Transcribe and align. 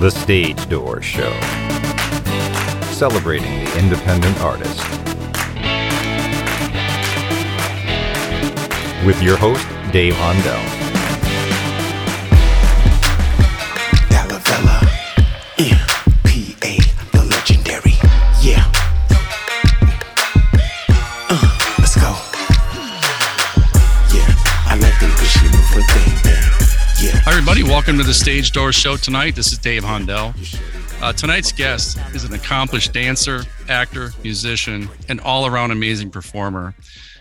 The 0.00 0.12
Stage 0.12 0.68
Door 0.68 1.02
Show. 1.02 1.32
Celebrating 2.92 3.64
the 3.64 3.78
independent 3.80 4.38
artist. 4.38 4.78
With 9.04 9.20
your 9.20 9.36
host, 9.36 9.66
Dave 9.90 10.14
Hondel. 10.16 10.87
Welcome 27.88 28.02
to 28.02 28.06
the 28.06 28.12
Stage 28.12 28.52
Door 28.52 28.72
Show 28.72 28.98
tonight. 28.98 29.34
This 29.34 29.50
is 29.50 29.56
Dave 29.56 29.82
Hondel. 29.82 30.34
Uh, 31.00 31.10
tonight's 31.14 31.52
guest 31.52 31.96
is 32.12 32.22
an 32.22 32.34
accomplished 32.34 32.92
dancer, 32.92 33.44
actor, 33.66 34.10
musician, 34.22 34.90
and 35.08 35.22
all 35.22 35.46
around 35.46 35.70
amazing 35.70 36.10
performer. 36.10 36.74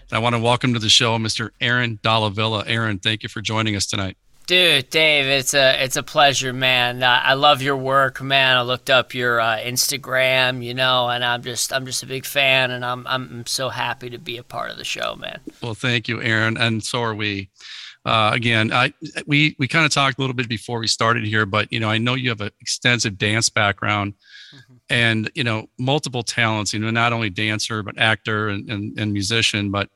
And 0.10 0.12
I 0.12 0.20
want 0.20 0.36
to 0.36 0.42
welcome 0.42 0.74
to 0.74 0.80
the 0.80 0.90
show 0.90 1.18
Mr. 1.18 1.52
Aaron 1.62 2.00
Dalla 2.04 2.32
Villa. 2.32 2.66
Aaron, 2.68 3.00
thank 3.00 3.24
you 3.24 3.30
for 3.30 3.40
joining 3.40 3.78
us 3.78 3.86
tonight. 3.86 4.18
Dude, 4.46 4.90
Dave, 4.90 5.28
it's 5.28 5.54
a 5.54 5.82
it's 5.82 5.96
a 5.96 6.04
pleasure, 6.04 6.52
man. 6.52 7.02
Uh, 7.02 7.22
I 7.24 7.36
love 7.36 7.62
your 7.62 7.78
work, 7.78 8.22
man. 8.22 8.58
I 8.58 8.62
looked 8.64 8.90
up 8.90 9.14
your 9.14 9.40
uh, 9.40 9.60
Instagram, 9.60 10.62
you 10.62 10.74
know, 10.74 11.08
and 11.08 11.24
I'm 11.24 11.44
just 11.44 11.72
I'm 11.72 11.86
just 11.86 12.04
a 12.04 12.08
big 12.08 12.26
fan, 12.26 12.72
and 12.72 12.84
I'm 12.84 13.08
I'm 13.08 13.46
so 13.46 13.70
happy 13.70 14.10
to 14.10 14.18
be 14.18 14.36
a 14.36 14.44
part 14.44 14.72
of 14.72 14.76
the 14.78 14.84
show, 14.84 15.16
man. 15.16 15.40
Well, 15.64 15.76
thank 15.76 16.10
you, 16.10 16.22
Aaron, 16.22 16.58
and 16.58 16.84
so 16.84 17.04
are 17.04 17.16
we. 17.16 17.48
Uh, 18.08 18.32
again, 18.34 18.72
I 18.72 18.94
we 19.26 19.54
we 19.60 19.68
kind 19.68 19.86
of 19.86 19.92
talked 19.92 20.18
a 20.18 20.22
little 20.22 20.34
bit 20.34 20.48
before 20.48 20.80
we 20.80 20.88
started 20.88 21.26
here, 21.26 21.46
but 21.46 21.72
you 21.74 21.82
know, 21.82 21.90
I 21.90 21.98
know 21.98 22.14
you 22.14 22.30
have 22.30 22.40
an 22.40 22.52
extensive 22.62 23.18
dance 23.18 23.50
background, 23.50 24.14
and 24.90 25.30
you 25.36 25.44
know, 25.44 25.68
multiple 25.78 26.24
talents. 26.24 26.74
You 26.74 26.80
know, 26.80 26.90
not 26.90 27.12
only 27.12 27.30
dancer 27.30 27.84
but 27.84 27.98
actor 28.00 28.48
and 28.48 28.70
and, 28.70 28.98
and 28.98 29.12
musician, 29.12 29.72
but 29.72 29.90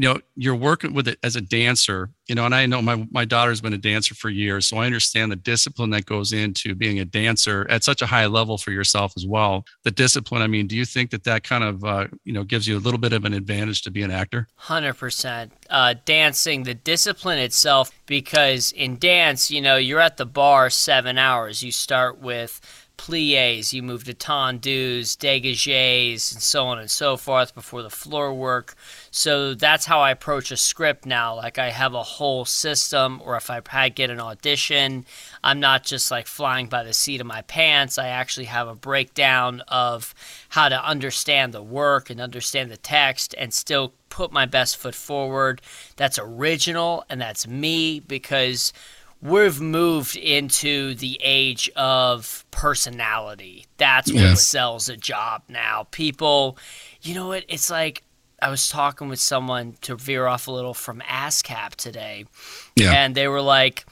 you 0.00 0.08
know, 0.08 0.18
you're 0.34 0.56
working 0.56 0.94
with 0.94 1.06
it 1.08 1.18
as 1.22 1.36
a 1.36 1.42
dancer. 1.42 2.08
You 2.26 2.34
know, 2.34 2.46
and 2.46 2.54
I 2.54 2.64
know 2.64 2.80
my 2.80 3.06
my 3.10 3.26
daughter's 3.26 3.60
been 3.60 3.74
a 3.74 3.78
dancer 3.78 4.14
for 4.14 4.30
years, 4.30 4.66
so 4.66 4.78
I 4.78 4.86
understand 4.86 5.30
the 5.30 5.36
discipline 5.36 5.90
that 5.90 6.06
goes 6.06 6.32
into 6.32 6.74
being 6.74 7.00
a 7.00 7.04
dancer 7.04 7.66
at 7.68 7.84
such 7.84 8.00
a 8.00 8.06
high 8.06 8.24
level 8.24 8.56
for 8.56 8.70
yourself 8.70 9.12
as 9.14 9.26
well. 9.26 9.66
The 9.84 9.90
discipline. 9.90 10.40
I 10.40 10.46
mean, 10.46 10.66
do 10.68 10.74
you 10.74 10.86
think 10.86 11.10
that 11.10 11.24
that 11.24 11.44
kind 11.44 11.64
of 11.64 11.84
uh, 11.84 12.06
you 12.24 12.32
know 12.32 12.44
gives 12.44 12.66
you 12.66 12.78
a 12.78 12.80
little 12.80 12.98
bit 12.98 13.12
of 13.12 13.26
an 13.26 13.34
advantage 13.34 13.82
to 13.82 13.90
be 13.90 14.00
an 14.00 14.10
actor? 14.10 14.48
Hundred 14.54 14.94
percent. 14.94 15.52
Uh, 15.68 15.96
dancing, 16.06 16.62
the 16.62 16.72
discipline 16.72 17.38
itself, 17.38 17.90
because 18.06 18.72
in 18.72 18.96
dance, 18.96 19.50
you 19.50 19.60
know, 19.60 19.76
you're 19.76 20.00
at 20.00 20.16
the 20.16 20.24
bar 20.24 20.70
seven 20.70 21.18
hours. 21.18 21.62
You 21.62 21.72
start 21.72 22.18
with 22.18 22.58
pliés, 23.00 23.72
you 23.72 23.82
move 23.82 24.04
to 24.04 24.12
tendus, 24.12 25.16
dégagés, 25.16 26.32
and 26.32 26.42
so 26.42 26.66
on 26.66 26.78
and 26.78 26.90
so 26.90 27.16
forth 27.16 27.54
before 27.54 27.82
the 27.82 27.90
floor 27.90 28.32
work. 28.34 28.74
So 29.12 29.54
that's 29.54 29.86
how 29.86 30.00
I 30.00 30.12
approach 30.12 30.52
a 30.52 30.56
script 30.56 31.04
now. 31.04 31.34
Like 31.34 31.58
I 31.58 31.70
have 31.70 31.94
a 31.94 32.02
whole 32.02 32.44
system, 32.44 33.20
or 33.24 33.36
if 33.36 33.50
I 33.50 33.88
get 33.88 34.08
an 34.10 34.20
audition, 34.20 35.04
I'm 35.42 35.58
not 35.58 35.82
just 35.84 36.10
like 36.10 36.26
flying 36.28 36.68
by 36.68 36.84
the 36.84 36.92
seat 36.92 37.20
of 37.20 37.26
my 37.26 37.42
pants. 37.42 37.98
I 37.98 38.08
actually 38.08 38.46
have 38.46 38.68
a 38.68 38.74
breakdown 38.74 39.62
of 39.66 40.14
how 40.50 40.68
to 40.68 40.84
understand 40.84 41.52
the 41.52 41.62
work 41.62 42.08
and 42.08 42.20
understand 42.20 42.70
the 42.70 42.76
text 42.76 43.34
and 43.36 43.52
still 43.52 43.94
put 44.10 44.30
my 44.32 44.46
best 44.46 44.76
foot 44.76 44.94
forward. 44.94 45.60
That's 45.96 46.18
original 46.18 47.04
and 47.10 47.20
that's 47.20 47.48
me 47.48 47.98
because 48.00 48.72
we've 49.20 49.60
moved 49.60 50.16
into 50.16 50.94
the 50.94 51.20
age 51.22 51.68
of 51.74 52.44
personality. 52.50 53.66
That's 53.76 54.12
what 54.12 54.20
Yes. 54.20 54.46
sells 54.46 54.88
a 54.88 54.96
job 54.96 55.42
now. 55.48 55.88
People, 55.90 56.56
you 57.02 57.14
know 57.14 57.28
what? 57.28 57.44
It's 57.48 57.70
like 57.70 58.02
I 58.42 58.48
was 58.50 58.68
talking 58.68 59.08
with 59.08 59.20
someone 59.20 59.76
to 59.82 59.96
veer 59.96 60.26
off 60.26 60.48
a 60.48 60.52
little 60.52 60.74
from 60.74 61.00
ASCAP 61.08 61.74
today, 61.76 62.24
Yeah. 62.76 62.92
and 62.92 63.14
they 63.14 63.28
were 63.28 63.42
like, 63.42 63.84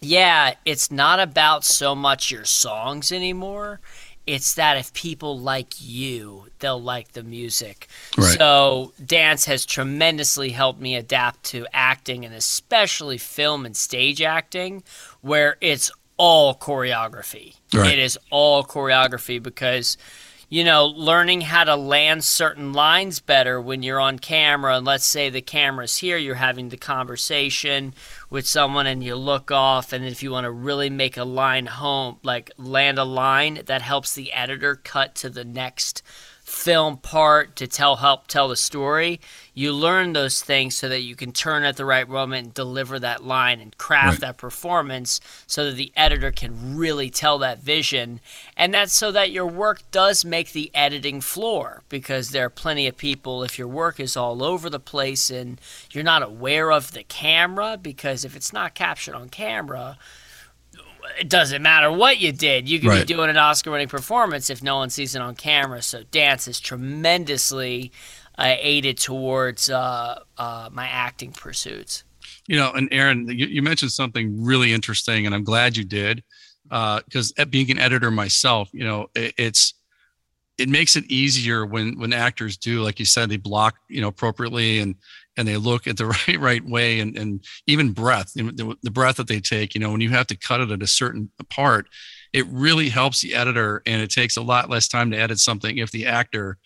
"Yeah, 0.00 0.54
it's 0.64 0.90
not 0.90 1.20
about 1.20 1.64
so 1.64 1.94
much 1.94 2.30
your 2.30 2.44
songs 2.44 3.12
anymore." 3.12 3.80
It's 4.26 4.52
that 4.54 4.76
if 4.76 4.92
people 4.92 5.38
like 5.38 5.74
you, 5.80 6.48
they'll 6.58 6.82
like 6.82 7.12
the 7.12 7.22
music. 7.22 7.88
Right. 8.16 8.36
So, 8.36 8.92
dance 9.02 9.46
has 9.46 9.64
tremendously 9.64 10.50
helped 10.50 10.80
me 10.80 10.96
adapt 10.96 11.44
to 11.44 11.66
acting 11.72 12.26
and 12.26 12.34
especially 12.34 13.16
film 13.16 13.64
and 13.64 13.74
stage 13.74 14.20
acting, 14.20 14.82
where 15.22 15.56
it's 15.62 15.90
all 16.18 16.54
choreography. 16.54 17.54
Right. 17.72 17.92
It 17.94 17.98
is 18.00 18.18
all 18.30 18.64
choreography 18.64 19.42
because, 19.42 19.96
you 20.48 20.64
know, 20.64 20.86
learning 20.86 21.42
how 21.42 21.64
to 21.64 21.76
land 21.76 22.24
certain 22.24 22.72
lines 22.72 23.20
better 23.20 23.60
when 23.60 23.82
you're 23.82 24.00
on 24.00 24.18
camera, 24.18 24.76
and 24.78 24.86
let's 24.86 25.04
say 25.04 25.28
the 25.28 25.42
camera's 25.42 25.98
here, 25.98 26.16
you're 26.16 26.36
having 26.36 26.70
the 26.70 26.76
conversation 26.76 27.94
with 28.30 28.46
someone 28.46 28.86
and 28.86 29.04
you 29.04 29.14
look 29.14 29.50
off, 29.50 29.92
and 29.92 30.04
if 30.04 30.22
you 30.22 30.30
want 30.30 30.44
to 30.44 30.50
really 30.50 30.88
make 30.88 31.18
a 31.18 31.24
line 31.24 31.66
home, 31.66 32.16
like 32.22 32.50
land 32.56 32.98
a 32.98 33.04
line, 33.04 33.60
that 33.66 33.82
helps 33.82 34.14
the 34.14 34.32
editor 34.32 34.74
cut 34.74 35.14
to 35.14 35.28
the 35.28 35.44
next 35.44 36.02
film 36.42 36.96
part 36.96 37.54
to 37.56 37.66
tell 37.66 37.96
help 37.96 38.26
tell 38.26 38.48
the 38.48 38.56
story 38.56 39.20
you 39.58 39.72
learn 39.72 40.12
those 40.12 40.40
things 40.40 40.76
so 40.76 40.88
that 40.88 41.00
you 41.00 41.16
can 41.16 41.32
turn 41.32 41.64
at 41.64 41.76
the 41.76 41.84
right 41.84 42.08
moment 42.08 42.44
and 42.46 42.54
deliver 42.54 43.00
that 43.00 43.24
line 43.24 43.58
and 43.60 43.76
craft 43.76 44.08
Right. 44.08 44.20
that 44.20 44.36
performance 44.36 45.20
so 45.48 45.64
that 45.64 45.72
the 45.76 45.90
editor 45.96 46.30
can 46.30 46.76
really 46.76 47.10
tell 47.10 47.38
that 47.38 47.58
vision 47.58 48.20
and 48.56 48.72
that's 48.72 48.94
so 48.94 49.10
that 49.10 49.32
your 49.32 49.46
work 49.46 49.82
does 49.90 50.24
make 50.24 50.52
the 50.52 50.70
editing 50.74 51.20
floor 51.20 51.82
because 51.88 52.30
there 52.30 52.46
are 52.46 52.50
plenty 52.50 52.86
of 52.86 52.96
people 52.96 53.42
if 53.42 53.58
your 53.58 53.66
work 53.66 53.98
is 53.98 54.16
all 54.16 54.44
over 54.44 54.70
the 54.70 54.78
place 54.78 55.28
and 55.28 55.60
you're 55.90 56.04
not 56.04 56.22
aware 56.22 56.70
of 56.70 56.92
the 56.92 57.02
camera 57.02 57.76
because 57.80 58.24
if 58.24 58.36
it's 58.36 58.52
not 58.52 58.74
captured 58.74 59.16
on 59.16 59.28
camera 59.28 59.98
it 61.18 61.28
doesn't 61.28 61.62
matter 61.62 61.90
what 61.90 62.18
you 62.20 62.32
did. 62.32 62.68
You 62.68 62.78
could 62.78 62.90
Right. 62.90 63.06
be 63.06 63.14
doing 63.14 63.30
an 63.30 63.36
Oscar 63.38 63.70
winning 63.70 63.88
performance 63.88 64.50
if 64.50 64.62
no 64.62 64.76
one 64.76 64.90
sees 64.90 65.14
it 65.14 65.22
on 65.22 65.34
camera. 65.36 65.80
So 65.80 66.02
dance 66.10 66.46
is 66.46 66.60
tremendously 66.60 67.90
aided 68.38 68.98
towards 68.98 69.68
uh, 69.68 70.20
uh, 70.36 70.68
my 70.72 70.86
acting 70.86 71.32
pursuits. 71.32 72.04
You 72.46 72.56
know, 72.56 72.72
and 72.72 72.88
Aaron, 72.92 73.28
you, 73.28 73.46
you 73.46 73.62
mentioned 73.62 73.92
something 73.92 74.42
really 74.42 74.72
interesting, 74.72 75.26
and 75.26 75.34
I'm 75.34 75.44
glad 75.44 75.76
you 75.76 75.84
did, 75.84 76.22
because 76.64 77.32
being 77.50 77.70
an 77.70 77.78
editor 77.78 78.10
myself, 78.10 78.70
you 78.72 78.84
know, 78.84 79.08
it, 79.14 79.34
it's 79.36 79.74
it 80.58 80.68
makes 80.68 80.96
it 80.96 81.04
easier 81.04 81.64
when 81.64 81.98
when 81.98 82.12
actors 82.12 82.56
do, 82.56 82.82
like 82.82 82.98
you 82.98 83.04
said, 83.04 83.28
they 83.28 83.36
block, 83.36 83.76
you 83.88 84.00
know, 84.00 84.08
appropriately 84.08 84.80
and 84.80 84.96
and 85.36 85.46
they 85.46 85.56
look 85.56 85.86
at 85.86 85.96
the 85.96 86.06
right 86.28 86.40
right 86.40 86.64
way, 86.64 87.00
and 87.00 87.16
and 87.16 87.44
even 87.66 87.92
breath, 87.92 88.32
the, 88.34 88.76
the 88.82 88.90
breath 88.90 89.16
that 89.16 89.28
they 89.28 89.40
take, 89.40 89.74
you 89.74 89.80
know, 89.80 89.90
when 89.90 90.00
you 90.00 90.10
have 90.10 90.26
to 90.26 90.36
cut 90.36 90.60
it 90.60 90.70
at 90.70 90.82
a 90.82 90.86
certain 90.86 91.30
part, 91.48 91.86
it 92.32 92.46
really 92.48 92.88
helps 92.88 93.20
the 93.20 93.34
editor, 93.34 93.82
and 93.86 94.02
it 94.02 94.10
takes 94.10 94.36
a 94.36 94.42
lot 94.42 94.68
less 94.68 94.88
time 94.88 95.10
to 95.10 95.18
edit 95.18 95.38
something 95.38 95.78
if 95.78 95.90
the 95.90 96.06
actor 96.06 96.58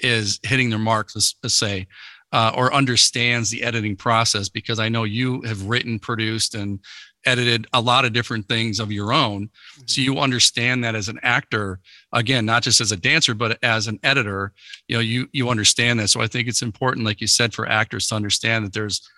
is 0.00 0.38
hitting 0.42 0.70
their 0.70 0.78
marks, 0.78 1.14
let's, 1.14 1.34
let's 1.42 1.54
say 1.54 1.86
uh, 2.32 2.52
or 2.54 2.72
understands 2.74 3.50
the 3.50 3.62
editing 3.62 3.96
process 3.96 4.48
because 4.48 4.78
I 4.78 4.88
know 4.88 5.04
you 5.04 5.42
have 5.42 5.66
written, 5.66 5.98
produced, 5.98 6.54
and 6.54 6.80
edited 7.24 7.66
a 7.72 7.80
lot 7.80 8.04
of 8.04 8.12
different 8.12 8.46
things 8.48 8.78
of 8.78 8.92
your 8.92 9.12
own. 9.12 9.48
So 9.86 10.00
you 10.00 10.18
understand 10.18 10.84
that 10.84 10.94
as 10.94 11.08
an 11.08 11.18
actor, 11.22 11.80
again, 12.12 12.44
not 12.44 12.62
just 12.62 12.80
as 12.80 12.92
a 12.92 12.96
dancer, 12.96 13.34
but 13.34 13.58
as 13.64 13.88
an 13.88 13.98
editor, 14.02 14.52
you 14.86 14.96
know, 14.96 15.00
you 15.00 15.28
you 15.32 15.48
understand 15.48 15.98
that. 16.00 16.08
So 16.08 16.20
I 16.20 16.26
think 16.26 16.46
it's 16.48 16.62
important, 16.62 17.06
like 17.06 17.20
you 17.20 17.26
said, 17.26 17.54
for 17.54 17.68
actors 17.68 18.08
to 18.08 18.14
understand 18.16 18.64
that 18.66 18.72
there's 18.72 19.08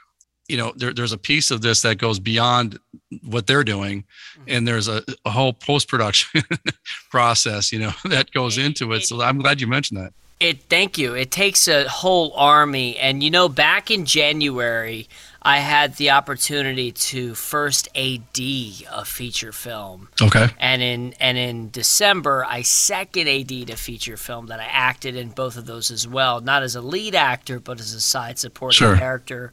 you 0.48 0.56
know 0.56 0.72
there, 0.76 0.94
there's 0.94 1.12
a 1.12 1.18
piece 1.18 1.50
of 1.50 1.60
this 1.60 1.82
that 1.82 1.98
goes 1.98 2.18
beyond 2.18 2.78
what 3.24 3.46
they're 3.46 3.64
doing 3.64 4.04
and 4.46 4.66
there's 4.66 4.88
a, 4.88 5.02
a 5.26 5.30
whole 5.30 5.52
post-production 5.52 6.40
process 7.10 7.70
you 7.70 7.78
know 7.78 7.92
that 8.04 8.30
goes 8.30 8.56
into 8.56 8.92
it- 8.94 9.02
so 9.02 9.20
i'm 9.20 9.38
glad 9.38 9.60
you 9.60 9.66
mentioned 9.66 10.00
that 10.00 10.12
It 10.40 10.62
thank 10.68 10.98
you. 10.98 11.14
It 11.14 11.30
takes 11.32 11.66
a 11.66 11.88
whole 11.88 12.32
army, 12.34 12.96
and 12.96 13.22
you 13.22 13.30
know, 13.30 13.48
back 13.48 13.90
in 13.90 14.04
January, 14.04 15.08
I 15.42 15.58
had 15.58 15.96
the 15.96 16.10
opportunity 16.10 16.92
to 16.92 17.34
first 17.34 17.88
AD 17.96 18.38
a 18.38 19.04
feature 19.04 19.50
film. 19.52 20.08
okay 20.22 20.48
and 20.58 20.82
in 20.82 21.14
and 21.18 21.38
in 21.38 21.70
December 21.70 22.44
I 22.44 22.62
second 22.62 23.28
AD'd 23.28 23.70
a 23.70 23.76
feature 23.76 24.16
film 24.16 24.46
that 24.46 24.60
I 24.60 24.64
acted 24.70 25.16
in 25.16 25.30
both 25.30 25.56
of 25.56 25.66
those 25.66 25.90
as 25.90 26.06
well, 26.06 26.40
not 26.40 26.62
as 26.62 26.76
a 26.76 26.80
lead 26.82 27.14
actor 27.14 27.58
but 27.60 27.80
as 27.80 27.92
a 27.92 28.00
side 28.00 28.38
supporting 28.38 28.76
Sure. 28.76 28.96
character. 28.96 29.52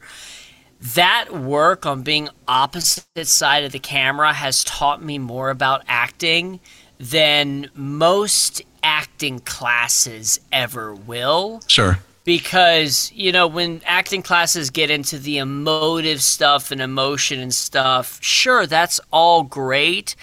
That 0.80 1.32
work 1.32 1.86
on 1.86 2.02
being 2.02 2.28
opposite 2.46 3.26
side 3.26 3.64
of 3.64 3.72
the 3.72 3.78
camera 3.78 4.32
has 4.34 4.62
taught 4.64 5.02
me 5.02 5.18
more 5.18 5.48
about 5.50 5.82
acting 5.88 6.60
than 6.98 7.70
most 7.74 8.60
acting 8.86 9.40
classes 9.40 10.38
ever 10.52 10.94
will 10.94 11.60
sure 11.66 11.98
because 12.22 13.10
you 13.12 13.32
know 13.32 13.48
when 13.48 13.80
acting 13.84 14.22
classes 14.22 14.70
get 14.70 14.90
into 14.90 15.18
the 15.18 15.38
emotive 15.38 16.22
stuff 16.22 16.70
and 16.70 16.80
emotion 16.80 17.40
and 17.40 17.52
stuff 17.52 18.18
sure 18.22 18.66
that's 18.66 19.00
all 19.10 19.42
great 19.42 20.14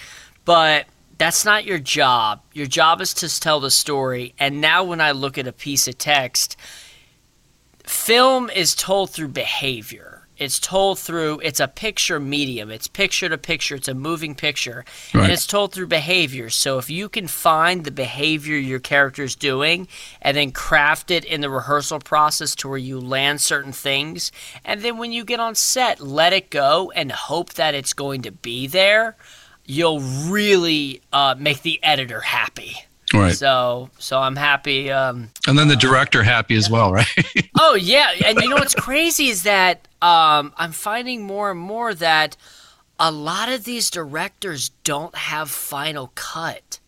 but 0.44 0.86
that's 1.18 1.44
not 1.44 1.64
your 1.64 1.78
job. 1.78 2.42
Your 2.52 2.66
job 2.66 3.00
is 3.00 3.14
to 3.14 3.40
tell 3.40 3.60
the 3.60 3.70
story. 3.70 4.34
And 4.38 4.60
now 4.60 4.84
when 4.84 5.00
I 5.00 5.12
look 5.12 5.38
at 5.38 5.46
a 5.46 5.52
piece 5.52 5.86
of 5.88 5.98
text, 5.98 6.56
film 7.84 8.50
is 8.50 8.74
told 8.74 9.10
through 9.10 9.28
behavior. 9.28 10.13
It's 10.36 10.58
told 10.58 10.98
through 10.98 11.40
it's 11.40 11.60
a 11.60 11.68
picture 11.68 12.18
medium. 12.18 12.70
It's 12.70 12.88
picture 12.88 13.28
to 13.28 13.38
picture. 13.38 13.76
It's 13.76 13.88
a 13.88 13.94
moving 13.94 14.34
picture. 14.34 14.84
Right. 15.12 15.24
And 15.24 15.32
it's 15.32 15.46
told 15.46 15.72
through 15.72 15.86
behavior. 15.86 16.50
So 16.50 16.78
if 16.78 16.90
you 16.90 17.08
can 17.08 17.28
find 17.28 17.84
the 17.84 17.90
behavior 17.90 18.56
your 18.56 18.80
character 18.80 19.22
is 19.22 19.36
doing 19.36 19.88
and 20.20 20.36
then 20.36 20.50
craft 20.52 21.10
it 21.10 21.24
in 21.24 21.40
the 21.40 21.50
rehearsal 21.50 22.00
process 22.00 22.54
to 22.56 22.68
where 22.68 22.78
you 22.78 23.00
land 23.00 23.40
certain 23.40 23.72
things 23.72 24.32
and 24.64 24.82
then 24.82 24.98
when 24.98 25.12
you 25.12 25.24
get 25.24 25.40
on 25.40 25.54
set, 25.54 26.00
let 26.00 26.32
it 26.32 26.50
go 26.50 26.90
and 26.94 27.10
hope 27.12 27.54
that 27.54 27.74
it's 27.74 27.92
going 27.92 28.22
to 28.22 28.32
be 28.32 28.66
there, 28.66 29.16
you'll 29.64 30.00
really 30.00 31.02
uh, 31.12 31.34
make 31.38 31.62
the 31.62 31.82
editor 31.82 32.20
happy. 32.20 32.76
Right. 33.12 33.34
So 33.34 33.90
so 33.98 34.18
I'm 34.18 34.36
happy 34.36 34.90
um, 34.90 35.30
And 35.46 35.58
then 35.58 35.68
the 35.68 35.76
director 35.76 36.22
happy 36.22 36.56
as 36.56 36.70
well, 36.70 36.92
right? 36.92 37.06
Oh 37.60 37.74
yeah, 37.74 38.10
and 38.26 38.40
you 38.40 38.48
know 38.48 38.56
what's 38.56 38.74
crazy 38.74 39.28
is 39.28 39.44
that 39.44 39.86
um, 40.04 40.52
I'm 40.58 40.72
finding 40.72 41.22
more 41.22 41.50
and 41.50 41.60
more 41.60 41.94
that 41.94 42.36
a 43.00 43.10
lot 43.10 43.48
of 43.48 43.64
these 43.64 43.88
directors 43.88 44.68
don't 44.84 45.14
have 45.14 45.50
final 45.50 46.12
cut 46.14 46.78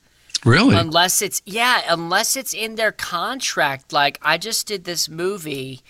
really? 0.45 0.77
unless 0.77 1.23
it's 1.23 1.41
yeah, 1.47 1.81
unless 1.89 2.37
it's 2.37 2.53
in 2.53 2.75
their 2.75 2.93
contract. 2.93 3.91
Like 3.91 4.19
I 4.21 4.37
just 4.37 4.67
did 4.67 4.85
this 4.85 5.09
movie. 5.09 5.81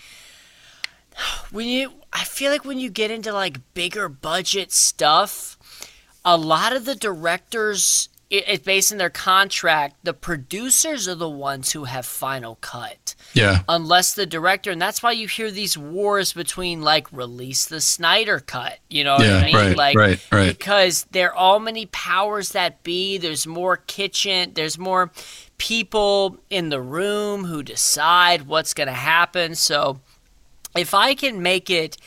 When 1.51 1.67
you, 1.67 1.91
I 2.13 2.23
feel 2.23 2.51
like 2.51 2.63
when 2.63 2.79
you 2.79 2.89
get 2.89 3.11
into 3.11 3.33
like 3.33 3.73
bigger 3.73 4.07
budget 4.07 4.71
stuff, 4.71 5.57
a 6.23 6.37
lot 6.37 6.73
of 6.73 6.85
the 6.85 6.95
directors. 6.95 8.07
It- 8.29 8.43
It's 8.47 8.63
based 8.63 8.91
in 8.91 8.97
their 8.97 9.09
contract. 9.09 9.95
The 10.03 10.13
producers 10.13 11.07
are 11.07 11.15
the 11.15 11.29
ones 11.29 11.71
who 11.71 11.85
have 11.85 12.05
final 12.05 12.55
cut 12.61 13.15
yeah. 13.33 13.61
unless 13.69 14.13
the 14.13 14.25
director 14.25 14.71
and 14.71 14.81
that's 14.81 15.01
why 15.01 15.11
you 15.13 15.27
hear 15.27 15.49
these 15.51 15.77
wars 15.77 16.33
between 16.33 16.81
like 16.81 17.07
release 17.11 17.65
the 17.65 17.79
Snyder 17.81 18.39
cut 18.39 18.79
you 18.89 19.03
know 19.03 19.15
what 19.15 19.25
Yeah, 19.25 19.37
I 19.37 19.45
mean 19.45 19.55
right, 19.55 19.77
like 19.77 19.97
right, 19.97 20.19
right. 20.31 20.57
because 20.57 21.05
there 21.11 21.29
are 21.31 21.35
all 21.35 21.59
many 21.59 21.85
powers 21.87 22.49
that 22.49 22.83
be 22.83 23.17
there's 23.17 23.47
more 23.47 23.77
kitchen 23.77 24.51
there's 24.55 24.77
more 24.77 25.11
people 25.57 26.37
in 26.49 26.69
the 26.69 26.81
room 26.81 27.45
who 27.45 27.63
decide 27.63 28.43
what's 28.47 28.73
going 28.73 28.87
to 28.87 28.93
happen 28.93 29.55
so 29.55 29.99
if 30.75 30.93
I 30.93 31.13
can 31.15 31.41
make 31.41 31.69
it 31.69 31.97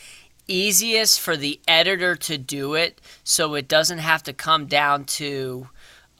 easiest 0.47 1.19
for 1.19 1.37
the 1.37 1.59
editor 1.67 2.15
to 2.15 2.37
do 2.37 2.73
it 2.73 2.99
so 3.23 3.53
it 3.55 3.67
doesn't 3.67 3.99
have 3.99 4.23
to 4.23 4.33
come 4.33 4.65
down 4.65 5.05
to 5.05 5.67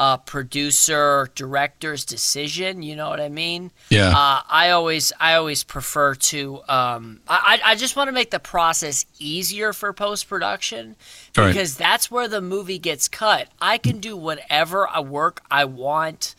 a 0.04 0.18
producer 0.18 1.30
director's 1.36 2.04
decision 2.06 2.82
you 2.82 2.96
know 2.96 3.08
what 3.08 3.20
i 3.22 3.30
mean 3.30 3.70
Yeah. 3.90 4.10
uh, 4.10 4.42
i 4.50 4.72
always 4.72 5.14
i 5.20 5.36
always 5.36 5.64
prefer 5.64 6.16
to 6.16 6.62
um, 6.68 7.20
I, 7.28 7.60
I 7.64 7.76
just 7.76 7.96
want 7.96 8.08
to 8.08 8.12
make 8.12 8.32
the 8.32 8.40
process 8.40 9.06
easier 9.20 9.74
for 9.74 9.94
post-production 9.94 10.96
Right. 11.38 11.50
because 11.50 11.78
that's 11.78 12.10
where 12.10 12.28
the 12.28 12.42
movie 12.42 12.80
gets 12.80 13.08
cut 13.08 13.50
i 13.62 13.78
can 13.78 14.00
do 14.00 14.18
whatever 14.18 14.88
I 14.90 15.02
work 15.02 15.44
i 15.52 15.66
want 15.66 16.34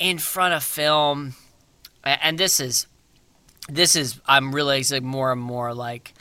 in 0.00 0.18
front 0.18 0.54
of 0.54 0.64
film 0.64 1.34
and 2.02 2.36
this 2.38 2.58
is 2.58 2.88
this 3.68 3.94
is 3.94 4.20
i'm 4.26 4.52
realizing 4.52 5.04
more 5.06 5.30
and 5.30 5.40
more 5.40 5.72
like 5.74 6.12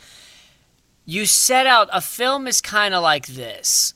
you 1.03 1.25
set 1.25 1.65
out 1.65 1.89
a 1.91 1.99
film 2.01 2.45
is 2.47 2.61
kind 2.61 2.93
of 2.93 3.01
like 3.01 3.25
this 3.25 3.94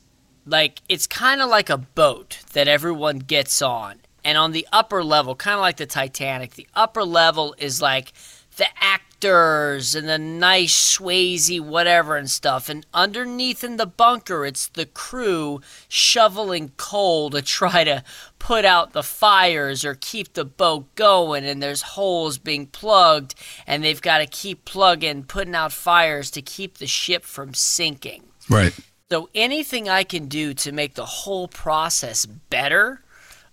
like 0.50 0.82
it's 0.88 1.06
kind 1.06 1.40
of 1.40 1.48
like 1.48 1.70
a 1.70 1.78
boat 1.78 2.40
that 2.52 2.68
everyone 2.68 3.20
gets 3.20 3.62
on. 3.62 4.00
And 4.22 4.36
on 4.36 4.52
the 4.52 4.68
upper 4.70 5.02
level 5.02 5.34
kind 5.34 5.54
of 5.54 5.60
like 5.60 5.78
the 5.78 5.86
titanic 5.86 6.54
the 6.54 6.66
upper 6.74 7.04
level 7.04 7.54
is 7.56 7.80
like 7.80 8.12
the 8.56 8.66
actors 8.78 9.94
and 9.94 10.06
the 10.08 10.18
nice 10.18 10.98
swayzy 10.98 11.58
whatever 11.58 12.16
and 12.16 12.28
stuff. 12.28 12.68
And 12.68 12.84
underneath 12.92 13.64
in 13.64 13.76
the 13.76 13.86
bunker 13.86 14.44
it's 14.44 14.66
the 14.66 14.84
crew 14.84 15.62
shoveling 15.88 16.72
coal 16.76 17.30
to 17.30 17.40
try 17.58 17.84
to 17.84 18.02
put 18.38 18.64
out 18.64 18.92
the 18.92 19.02
fires 19.02 19.84
or 19.84 19.94
keep 19.94 20.34
the 20.34 20.44
boat 20.44 20.94
going. 20.96 21.46
And 21.46 21.62
there's 21.62 21.82
holes 21.82 22.36
being 22.36 22.66
plugged 22.66 23.34
and 23.66 23.82
they've 23.82 24.02
got 24.02 24.18
to 24.18 24.26
keep 24.26 24.66
plugging 24.66 25.24
putting 25.24 25.54
out 25.54 25.72
fires 25.72 26.30
to 26.32 26.42
keep 26.42 26.76
the 26.76 26.86
ship 26.86 27.24
from 27.24 27.54
sinking. 27.54 28.24
Right. 28.50 28.74
So 29.10 29.28
anything 29.34 29.88
I 29.88 30.04
can 30.04 30.26
do 30.26 30.54
to 30.54 30.70
make 30.70 30.94
the 30.94 31.04
whole 31.04 31.48
process 31.48 32.26
better 32.26 33.02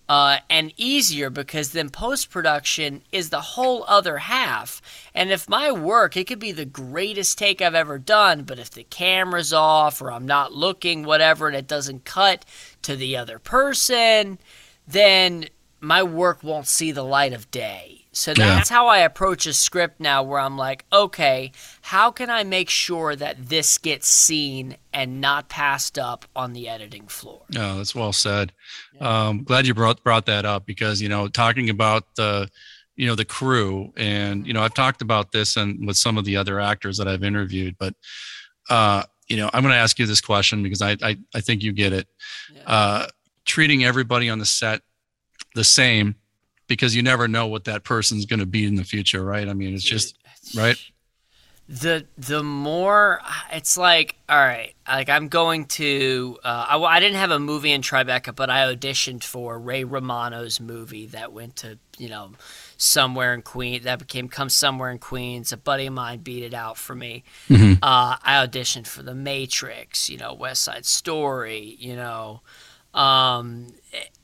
uh, 0.07 0.37
and 0.51 0.71
easier, 0.77 1.31
because 1.31 1.71
then 1.71 1.89
post 1.89 2.29
production 2.29 3.01
is 3.11 3.29
the 3.29 3.41
whole 3.41 3.83
other 3.87 4.19
half. 4.19 4.81
And 5.15 5.31
if 5.31 5.49
my 5.49 5.71
work, 5.71 6.15
it 6.15 6.27
could 6.27 6.39
be 6.39 6.51
the 6.51 6.63
greatest 6.63 7.39
take 7.39 7.61
I've 7.61 7.75
ever 7.75 7.97
done, 7.97 8.43
but 8.43 8.59
if 8.59 8.69
the 8.69 8.83
camera's 8.83 9.51
off 9.51 9.99
or 9.99 10.11
I'm 10.11 10.27
not 10.27 10.53
looking, 10.53 11.03
whatever, 11.03 11.47
and 11.47 11.55
it 11.55 11.67
doesn't 11.67 12.05
cut 12.05 12.45
to 12.83 12.95
the 12.95 13.17
other 13.17 13.39
person, 13.39 14.37
then 14.87 15.47
my 15.81 16.03
work 16.03 16.43
won't 16.43 16.67
see 16.67 16.91
the 16.91 17.03
light 17.03 17.33
of 17.33 17.49
day. 17.49 18.05
So 18.17 18.31
Yeah. 18.31 18.55
that's 18.55 18.69
how 18.69 18.87
I 18.87 18.99
approach 18.99 19.45
a 19.45 19.53
script 19.53 19.99
now, 19.99 20.23
where 20.23 20.39
I'm 20.39 20.57
like, 20.57 20.85
okay, 20.91 21.51
how 21.81 22.09
can 22.11 22.29
I 22.29 22.43
make 22.43 22.69
sure 22.69 23.15
that 23.15 23.49
this 23.49 23.77
gets 23.77 24.07
seen 24.07 24.77
and 24.91 25.21
not 25.21 25.49
passed 25.49 25.99
up 25.99 26.25
on 26.35 26.53
the 26.53 26.67
editing 26.67 27.07
floor? 27.07 27.43
Oh, 27.55 27.77
that's 27.77 27.93
well 27.93 28.11
said. 28.13 28.53
Um, 28.99 29.43
glad 29.43 29.67
you 29.67 29.73
brought 29.73 30.03
brought 30.03 30.25
that 30.25 30.45
up 30.45 30.65
because 30.65 31.01
you 31.01 31.09
know 31.09 31.27
talking 31.27 31.69
about 31.69 32.03
the 32.15 32.49
you 32.95 33.05
know 33.05 33.13
the 33.15 33.25
crew 33.25 33.93
and 33.95 34.47
you 34.47 34.53
know 34.53 34.63
I've 34.63 34.73
talked 34.73 35.03
about 35.03 35.31
this 35.31 35.55
and 35.55 35.85
with 35.85 35.97
some 35.97 36.17
of 36.17 36.25
the 36.25 36.35
other 36.37 36.59
actors 36.59 36.97
that 36.97 37.07
I've 37.07 37.23
interviewed, 37.23 37.75
but 37.77 37.93
uh, 38.69 39.03
you 39.27 39.37
know 39.37 39.49
I'm 39.53 39.61
going 39.61 39.73
to 39.73 39.77
ask 39.77 39.99
you 39.99 40.07
this 40.07 40.21
question 40.21 40.63
because 40.63 40.81
I 40.81 40.97
I, 41.03 41.17
I 41.35 41.41
think 41.41 41.61
you 41.61 41.71
get 41.71 41.93
it. 41.93 42.07
Yeah. 42.51 42.63
Uh, 42.65 43.07
treating 43.45 43.85
everybody 43.85 44.27
on 44.29 44.39
the 44.39 44.45
set 44.45 44.81
the 45.53 45.63
same 45.63 46.15
because 46.67 46.95
you 46.95 47.01
never 47.03 47.27
know 47.27 47.47
what 47.47 47.63
that 47.65 47.83
person's 47.83 48.25
going 48.25 48.39
to 48.39 48.45
be 48.45 48.65
in 48.65 48.75
the 48.75 48.83
future, 48.83 49.23
right? 49.23 49.47
I 49.47 49.53
mean, 49.53 49.73
it's 49.73 49.83
just 49.83 50.17
right. 50.55 50.77
the 51.69 52.05
the 52.17 52.43
more 52.43 53.19
it's 53.51 53.77
like 53.77 54.15
all 54.29 54.37
right 54.37 54.73
like 54.87 55.09
i'm 55.09 55.27
going 55.27 55.65
to 55.65 56.37
uh, 56.43 56.65
I, 56.69 56.77
I 56.77 56.99
didn't 57.01 57.17
have 57.17 57.31
a 57.31 57.39
movie 57.39 57.71
in 57.73 57.81
tribeca 57.81 58.33
but 58.33 58.49
i 58.49 58.73
auditioned 58.73 59.23
for 59.23 59.59
ray 59.59 59.83
romano's 59.83 60.61
movie 60.61 61.07
that 61.07 61.33
went 61.33 61.57
to 61.57 61.77
you 61.97 62.07
know 62.07 62.31
somewhere 62.77 63.33
in 63.33 63.41
queens 63.41 63.83
that 63.83 63.99
became 63.99 64.29
come 64.29 64.47
somewhere 64.49 64.91
in 64.91 64.97
queens 64.97 65.51
a 65.51 65.57
buddy 65.57 65.87
of 65.87 65.93
mine 65.93 66.19
beat 66.19 66.43
it 66.43 66.53
out 66.53 66.77
for 66.77 66.95
me 66.95 67.25
Mm-hmm. 67.49 67.83
uh, 67.83 68.15
i 68.23 68.45
auditioned 68.47 68.87
for 68.87 69.03
the 69.03 69.15
matrix 69.15 70.09
you 70.09 70.17
know 70.17 70.33
west 70.33 70.63
side 70.63 70.85
story 70.85 71.75
you 71.79 71.97
know 71.97 72.41
um, 72.93 73.67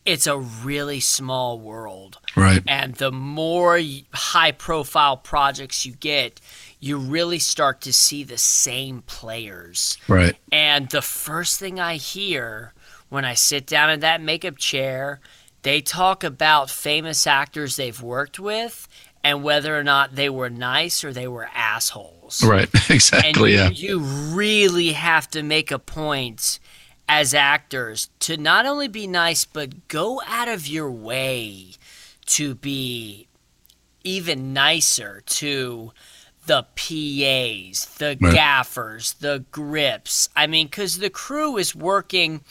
it's 0.05 0.27
a 0.27 0.37
really 0.37 0.99
small 0.99 1.59
world 1.59 2.19
Right. 2.35 2.61
and 2.67 2.95
the 2.95 3.11
more 3.11 3.79
high 4.13 4.51
profile 4.51 5.17
projects 5.17 5.85
you 5.85 5.93
get, 5.93 6.41
you 6.79 6.97
really 6.97 7.39
start 7.39 7.79
to 7.81 7.93
see 7.93 8.23
the 8.23 8.37
same 8.37 9.01
players. 9.03 9.97
Right. 10.07 10.35
And 10.51 10.89
the 10.89 11.01
first 11.01 11.59
thing 11.59 11.79
I 11.79 11.95
hear 11.95 12.73
when 13.09 13.23
I 13.25 13.33
sit 13.35 13.65
down 13.65 13.89
in 13.89 13.99
that 14.01 14.21
makeup 14.21 14.57
chair, 14.57 15.19
they 15.61 15.79
talk 15.79 16.23
about 16.23 16.69
famous 16.69 17.25
actors 17.25 17.75
they've 17.77 18.01
worked 18.01 18.39
with 18.39 18.87
and 19.23 19.43
whether 19.43 19.77
or 19.79 19.83
not 19.83 20.15
they 20.15 20.29
were 20.29 20.49
nice 20.49 21.03
or 21.05 21.13
they 21.13 21.27
were 21.29 21.49
assholes. 21.55 22.43
Right. 22.43 22.67
And 22.73 22.91
Exactly. 22.91 23.51
you, 23.51 23.57
Yeah. 23.57 23.69
you 23.69 23.99
really 23.99 24.91
have 24.93 25.29
to 25.29 25.43
make 25.43 25.71
a 25.71 25.79
point 25.79 26.59
as 27.07 27.33
actors 27.33 28.09
to 28.19 28.37
not 28.37 28.65
only 28.65 28.87
be 28.87 29.07
nice, 29.07 29.45
but 29.45 29.87
go 29.87 30.21
out 30.25 30.47
of 30.47 30.67
your 30.67 30.89
way 30.89 31.71
to 32.25 32.55
be 32.55 33.27
even 34.03 34.53
nicer 34.53 35.21
to 35.25 35.91
the 36.45 36.63
PAs, 36.75 37.85
the 37.97 38.17
Right. 38.19 38.33
gaffers, 38.33 39.13
the 39.13 39.45
grips. 39.51 40.29
I 40.35 40.47
mean, 40.47 40.67
because 40.67 40.97
the 40.97 41.09
crew 41.09 41.57
is 41.57 41.73
working. 41.75 42.41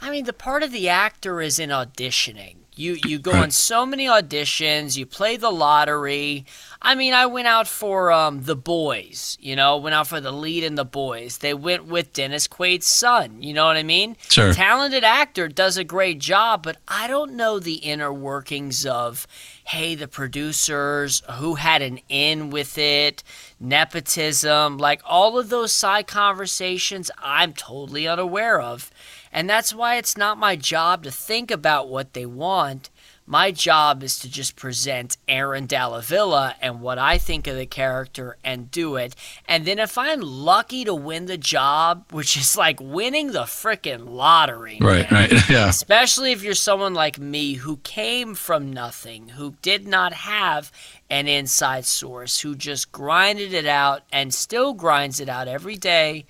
I 0.00 0.10
mean, 0.10 0.24
the 0.24 0.32
part 0.32 0.62
of 0.62 0.72
the 0.72 0.88
actor 0.88 1.40
is 1.40 1.58
in 1.58 1.70
auditioning. 1.70 2.56
You 2.76 2.96
you 3.04 3.18
go 3.18 3.32
on 3.32 3.50
so 3.50 3.84
many 3.84 4.06
auditions, 4.06 4.96
you 4.96 5.04
play 5.06 5.36
the 5.36 5.50
lottery. 5.50 6.46
I 6.80 6.94
mean, 6.94 7.12
I 7.12 7.26
went 7.26 7.48
out 7.48 7.68
for 7.68 8.10
um 8.12 8.42
The 8.42 8.56
Boys, 8.56 9.36
you 9.40 9.56
know, 9.56 9.76
went 9.76 9.94
out 9.94 10.06
for 10.06 10.20
the 10.20 10.32
lead 10.32 10.64
in 10.64 10.76
The 10.76 10.84
Boys. 10.84 11.38
They 11.38 11.54
went 11.54 11.86
with 11.86 12.12
Dennis 12.12 12.46
Quaid's 12.46 12.86
son, 12.86 13.42
you 13.42 13.52
know 13.52 13.66
what 13.66 13.76
I 13.76 13.82
mean? 13.82 14.16
Sure. 14.28 14.52
Talented 14.52 15.04
actor 15.04 15.48
does 15.48 15.76
a 15.76 15.84
great 15.84 16.18
job, 16.18 16.62
but 16.62 16.78
I 16.88 17.06
don't 17.06 17.34
know 17.34 17.58
the 17.58 17.74
inner 17.74 18.12
workings 18.12 18.86
of 18.86 19.26
hey, 19.70 19.94
the 19.94 20.08
producers, 20.08 21.22
who 21.34 21.54
had 21.54 21.80
an 21.80 22.00
in 22.08 22.50
with 22.50 22.76
it, 22.76 23.22
nepotism, 23.60 24.78
like 24.78 25.00
all 25.04 25.38
of 25.38 25.48
those 25.48 25.72
side 25.72 26.08
conversations 26.08 27.08
I'm 27.18 27.52
totally 27.52 28.08
unaware 28.08 28.60
of. 28.60 28.90
And 29.32 29.48
that's 29.48 29.72
why 29.74 29.96
it's 29.96 30.16
not 30.16 30.38
my 30.38 30.56
job 30.56 31.04
to 31.04 31.10
think 31.10 31.50
about 31.50 31.88
what 31.88 32.14
they 32.14 32.26
want. 32.26 32.90
My 33.26 33.52
job 33.52 34.02
is 34.02 34.18
to 34.20 34.28
just 34.28 34.56
present 34.56 35.16
Aaron 35.28 35.66
Dalla 35.66 36.02
Villa 36.02 36.56
and 36.60 36.80
what 36.80 36.98
I 36.98 37.16
think 37.16 37.46
of 37.46 37.54
the 37.56 37.64
character 37.64 38.36
and 38.42 38.72
do 38.72 38.96
it. 38.96 39.14
And 39.46 39.64
then 39.64 39.78
if 39.78 39.96
I'm 39.96 40.20
lucky 40.20 40.84
to 40.84 40.92
win 40.94 41.26
the 41.26 41.38
job, 41.38 42.06
which 42.10 42.36
is 42.36 42.56
like 42.56 42.80
winning 42.80 43.30
the 43.30 43.42
frickin' 43.44 44.08
lottery, 44.10 44.78
Right, 44.80 45.08
man. 45.12 45.30
right. 45.30 45.48
Yeah. 45.48 45.68
Especially 45.68 46.32
if 46.32 46.42
you're 46.42 46.54
someone 46.54 46.94
like 46.94 47.20
me 47.20 47.54
who 47.54 47.76
came 47.84 48.34
from 48.34 48.72
nothing, 48.72 49.28
who 49.28 49.54
did 49.62 49.86
not 49.86 50.12
have 50.12 50.72
an 51.08 51.28
inside 51.28 51.84
source, 51.84 52.40
who 52.40 52.56
just 52.56 52.90
grinded 52.90 53.52
it 53.54 53.66
out 53.66 54.02
and 54.12 54.34
still 54.34 54.74
grinds 54.74 55.20
it 55.20 55.28
out 55.28 55.46
every 55.46 55.76
day, 55.76 56.24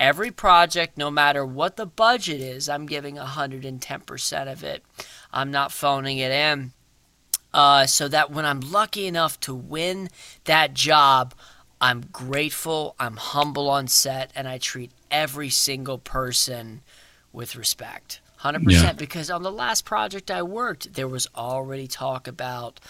every 0.00 0.30
project, 0.32 0.98
no 0.98 1.10
matter 1.10 1.44
what 1.46 1.76
the 1.76 1.86
budget 1.86 2.40
is, 2.40 2.68
I'm 2.68 2.86
giving 2.86 3.16
110% 3.16 4.50
of 4.52 4.64
it. 4.64 4.82
I'm 5.32 5.50
not 5.52 5.70
phoning 5.70 6.18
it 6.18 6.32
in. 6.32 6.72
Uh, 7.52 7.84
so 7.86 8.08
that 8.08 8.30
when 8.30 8.44
I'm 8.46 8.60
lucky 8.60 9.06
enough 9.06 9.38
to 9.40 9.54
win 9.54 10.08
that 10.44 10.72
job, 10.72 11.34
I'm 11.80 12.02
grateful, 12.12 12.94
I'm 12.98 13.16
humble 13.16 13.68
on 13.68 13.88
set, 13.88 14.30
and 14.36 14.46
I 14.46 14.58
treat 14.58 14.92
every 15.10 15.50
single 15.50 15.98
person 15.98 16.82
with 17.32 17.56
respect. 17.56 18.20
100% 18.42 18.62
Yeah. 18.70 18.92
because 18.92 19.30
on 19.30 19.42
the 19.42 19.52
last 19.52 19.84
project 19.84 20.30
I 20.30 20.42
worked, 20.42 20.94
there 20.94 21.08
was 21.08 21.26
already 21.36 21.86
talk 21.86 22.26
about 22.28 22.80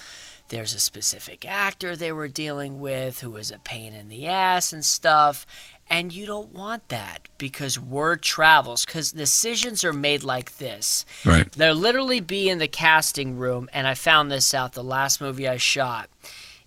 there's 0.48 0.74
a 0.74 0.80
specific 0.80 1.46
actor 1.46 1.94
they 1.96 2.12
were 2.12 2.28
dealing 2.28 2.80
with 2.80 3.20
who 3.20 3.30
was 3.30 3.50
a 3.50 3.58
pain 3.58 3.94
in 3.94 4.08
the 4.08 4.26
ass 4.26 4.72
and 4.72 4.84
stuff. 4.84 5.46
And 5.90 6.12
you 6.12 6.24
don't 6.24 6.52
want 6.54 6.88
that 6.88 7.28
because 7.36 7.78
word 7.78 8.22
travels, 8.22 8.86
because 8.86 9.10
decisions 9.10 9.82
are 9.82 9.92
made 9.92 10.22
like 10.22 10.58
this. 10.58 11.04
Right. 11.24 11.50
They'll 11.50 11.74
literally 11.74 12.20
be 12.20 12.48
in 12.48 12.58
the 12.58 12.68
casting 12.68 13.36
room, 13.36 13.68
and 13.72 13.88
I 13.88 13.94
found 13.94 14.30
this 14.30 14.54
out 14.54 14.72
the 14.72 14.84
last 14.84 15.20
movie 15.20 15.48
I 15.48 15.56
shot. 15.56 16.08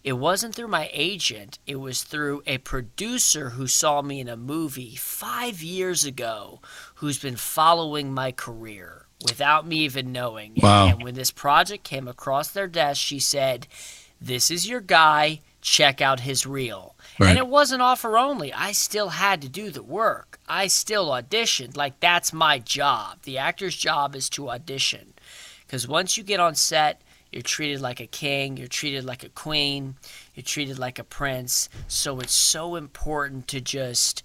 It 0.03 0.13
wasn't 0.13 0.53
through 0.53 0.67
my 0.67 0.89
agent, 0.91 1.59
it 1.65 1.77
was 1.77 2.03
through 2.03 2.43
a 2.45 2.57
producer 2.57 3.51
who 3.51 3.67
saw 3.67 4.01
me 4.01 4.19
in 4.19 4.27
a 4.27 4.35
movie 4.35 4.97
five 4.97 5.63
years 5.63 6.03
ago 6.03 6.59
who's 6.95 7.17
been 7.17 7.37
following 7.37 8.13
my 8.13 8.33
career 8.33 9.05
without 9.23 9.65
me 9.65 9.77
even 9.77 10.11
knowing. 10.11 10.55
Wow. 10.57 10.87
And 10.87 11.01
when 11.01 11.15
this 11.15 11.31
project 11.31 11.85
came 11.85 12.09
across 12.09 12.49
their 12.49 12.67
desk, 12.67 12.99
she 13.01 13.19
said, 13.19 13.67
This 14.19 14.51
is 14.51 14.67
your 14.67 14.81
guy, 14.81 15.39
check 15.61 16.01
out 16.01 16.19
his 16.19 16.45
reel. 16.45 16.92
Right. 17.19 17.29
And 17.29 17.37
it 17.37 17.47
wasn't 17.47 17.81
offer 17.81 18.17
only. 18.17 18.51
I 18.51 18.71
still 18.71 19.09
had 19.09 19.41
to 19.41 19.49
do 19.49 19.69
the 19.69 19.83
work. 19.83 20.39
I 20.47 20.67
still 20.67 21.09
auditioned. 21.09 21.77
Like, 21.77 21.99
that's 21.99 22.33
my 22.33 22.59
job. 22.59 23.19
The 23.23 23.37
actor's 23.37 23.75
job 23.75 24.15
is 24.15 24.29
to 24.31 24.49
audition. 24.49 25.13
Because 25.65 25.87
once 25.87 26.17
you 26.17 26.23
get 26.23 26.39
on 26.39 26.55
set, 26.55 27.01
you're 27.31 27.41
treated 27.41 27.81
like 27.81 27.99
a 27.99 28.07
king, 28.07 28.57
you're 28.57 28.67
treated 28.67 29.05
like 29.05 29.23
a 29.23 29.29
queen, 29.29 29.95
you're 30.35 30.43
treated 30.43 30.77
like 30.77 30.99
a 30.99 31.03
prince. 31.03 31.67
So 31.87 32.19
it's 32.19 32.33
so 32.33 32.75
important 32.75 33.47
to 33.49 33.61
just 33.61 34.23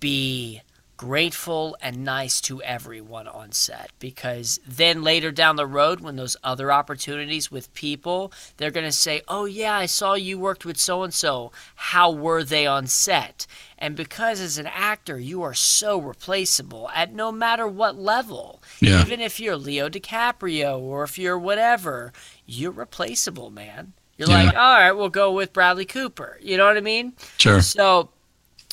be 0.00 0.62
grateful 0.96 1.76
and 1.82 2.04
nice 2.04 2.40
to 2.40 2.62
everyone 2.62 3.28
on 3.28 3.52
set 3.52 3.90
because 3.98 4.58
then 4.66 5.02
later 5.02 5.30
down 5.30 5.56
the 5.56 5.66
road 5.66 6.00
when 6.00 6.16
those 6.16 6.36
other 6.42 6.72
opportunities 6.72 7.50
with 7.50 7.72
people 7.74 8.32
they're 8.56 8.70
going 8.70 8.86
to 8.86 8.90
say 8.92 9.20
oh 9.28 9.44
yeah 9.44 9.74
i 9.76 9.84
saw 9.84 10.14
you 10.14 10.38
worked 10.38 10.64
with 10.64 10.78
so 10.78 11.02
and 11.02 11.12
so 11.12 11.52
how 11.74 12.10
were 12.10 12.42
they 12.42 12.66
on 12.66 12.86
set 12.86 13.46
and 13.78 13.94
because 13.94 14.40
as 14.40 14.56
an 14.56 14.66
actor 14.66 15.18
you 15.18 15.42
are 15.42 15.52
so 15.52 15.98
replaceable 15.98 16.88
at 16.94 17.12
no 17.12 17.30
matter 17.30 17.68
what 17.68 17.96
level 17.96 18.62
Yeah. 18.80 19.02
even 19.02 19.20
if 19.20 19.38
you're 19.38 19.56
leo 19.56 19.90
dicaprio 19.90 20.78
or 20.78 21.02
if 21.04 21.18
you're 21.18 21.38
whatever 21.38 22.12
you're 22.46 22.72
replaceable 22.72 23.50
man 23.50 23.92
you're 24.16 24.30
Yeah. 24.30 24.44
like 24.44 24.56
all 24.56 24.74
right 24.78 24.92
we'll 24.92 25.10
go 25.10 25.30
with 25.32 25.52
bradley 25.52 25.84
cooper 25.84 26.38
you 26.40 26.56
know 26.56 26.64
what 26.66 26.78
i 26.78 26.80
mean 26.80 27.12
Sure. 27.36 27.60
so 27.60 28.08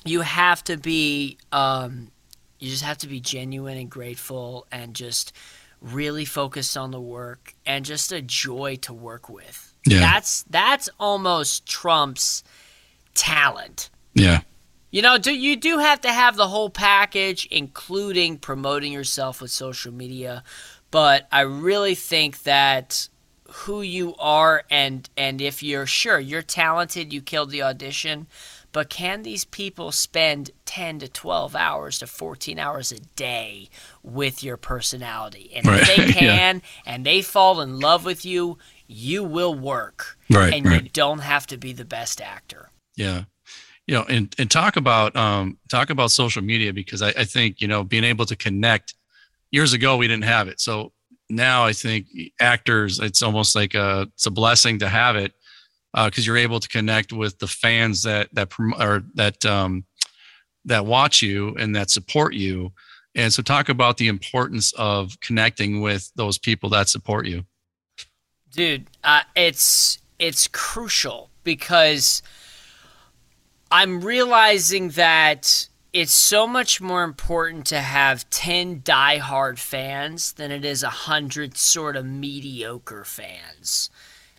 you 0.06 0.22
have 0.22 0.64
to 0.66 0.76
be 0.78 1.38
um, 1.54 2.10
you 2.64 2.70
just 2.70 2.84
have 2.84 2.98
to 3.00 3.08
be 3.08 3.20
genuine 3.20 3.78
and 3.78 3.90
grateful 3.90 4.66
and 4.72 4.94
just 4.94 5.34
really 5.82 6.24
focused 6.24 6.78
on 6.78 6.92
the 6.92 7.02
work 7.02 7.54
and 7.66 7.84
just 7.84 8.14
a 8.14 8.22
joy 8.22 8.78
to 8.78 8.94
work 8.94 9.28
with. 9.28 9.74
Yeah. 9.86 10.00
That's 10.00 10.44
that's 10.44 10.90
almost 10.98 11.66
trumps 11.66 12.42
talent. 13.16 13.90
Yeah. 14.14 14.42
You 14.92 15.02
know, 15.02 15.18
do 15.18 15.36
you 15.36 15.58
do 15.58 15.80
have 15.80 16.02
to 16.02 16.14
have 16.14 16.38
the 16.38 16.48
whole 16.48 16.70
package, 16.70 17.48
including 17.48 18.38
promoting 18.38 18.94
yourself 18.94 19.42
with 19.42 19.52
social 19.52 19.92
media, 19.92 20.44
but 20.90 21.28
I 21.34 21.42
really 21.42 21.96
think 21.96 22.44
that 22.44 23.10
who 23.50 23.82
you 23.82 24.16
are 24.20 24.64
and 24.72 25.10
and 25.18 25.42
if 25.42 25.62
you're 25.62 25.86
sure 25.86 26.18
you're 26.18 26.42
talented, 26.42 27.12
you 27.12 27.22
killed 27.22 27.50
the 27.50 27.64
audition, 27.64 28.28
but 28.74 28.90
can 28.90 29.24
these 29.24 29.46
people 29.46 29.92
spend 29.94 30.52
10 30.66 31.00
to 31.00 31.08
12 31.08 31.56
hours 31.56 32.00
to 32.00 32.08
14 32.08 32.60
hours 32.60 32.92
a 32.92 33.00
day 33.00 33.70
with 34.04 34.44
your 34.44 34.58
personality? 34.58 35.52
And 35.56 35.66
Right. 35.66 35.82
if 35.82 35.88
they 35.88 36.06
Yeah. 36.08 36.38
can 36.38 36.62
and 36.86 37.06
they 37.06 37.22
fall 37.22 37.62
in 37.62 37.80
love 37.80 38.04
with 38.04 38.26
you, 38.26 38.58
you 38.88 39.24
will 39.24 39.56
work. 39.56 40.18
Right, 40.30 40.54
And 40.54 40.66
you 40.66 40.72
right. 40.72 40.94
don't 40.94 41.20
have 41.20 41.48
to 41.48 41.58
be 41.58 41.72
the 41.72 41.86
best 41.86 42.20
actor. 42.20 42.70
Yeah. 42.98 43.24
You 43.88 43.96
know, 43.96 44.04
and, 44.10 44.34
and 44.38 44.50
talk 44.52 44.76
about 44.76 45.16
um 45.16 45.58
talk 45.70 45.90
about 45.90 46.12
social 46.12 46.42
media 46.42 46.74
because 46.74 47.02
I, 47.02 47.10
I 47.10 47.24
think, 47.26 47.62
you 47.62 47.68
know, 47.68 47.84
being 47.84 48.04
able 48.04 48.26
to 48.26 48.36
connect 48.36 48.96
years 49.52 49.74
ago 49.74 49.98
we 49.98 50.08
didn't 50.08 50.24
have 50.26 50.48
it. 50.48 50.60
So 50.60 50.92
now 51.30 51.66
I 51.66 51.74
think 51.74 52.08
actors, 52.40 53.00
it's 53.00 53.22
almost 53.22 53.56
like 53.56 53.74
a 53.76 54.08
it's 54.14 54.26
a 54.26 54.32
blessing 54.32 54.80
to 54.80 54.90
have 54.90 55.16
it 55.16 55.34
because 55.94 56.26
you're 56.26 56.38
able 56.38 56.60
to 56.60 56.68
connect 56.68 57.14
with 57.14 57.38
the 57.40 57.48
fans 57.48 58.04
that 58.04 58.30
that 58.34 58.50
prom- 58.50 58.76
or 58.80 59.04
that 59.16 59.46
um 59.46 59.86
that 60.66 60.86
watch 60.86 61.22
you 61.22 61.56
and 61.56 61.76
that 61.76 61.90
support 61.90 62.34
you. 62.34 62.72
And 63.16 63.32
so 63.32 63.44
talk 63.44 63.70
about 63.70 63.98
the 63.98 64.08
importance 64.08 64.74
of 64.74 65.20
connecting 65.20 65.82
with 65.82 66.12
those 66.16 66.38
people 66.38 66.70
that 66.70 66.90
support 66.90 67.28
you. 67.28 67.46
dude 68.54 68.88
uh, 69.04 69.22
it's 69.36 69.98
it's 70.20 70.48
crucial 70.48 71.30
because 71.44 72.22
i'm 73.72 74.02
realizing 74.02 74.90
that 74.90 75.68
it's 75.92 76.12
so 76.12 76.48
much 76.48 76.80
more 76.82 77.04
important 77.04 77.66
to 77.68 77.80
have 77.80 78.30
10 78.30 78.82
diehard 78.82 79.60
fans 79.60 80.34
than 80.34 80.52
it 80.52 80.64
is 80.66 80.84
a 80.84 80.88
100 80.88 81.58
sort 81.58 81.96
of 81.96 82.06
mediocre 82.06 83.04
fans 83.04 83.90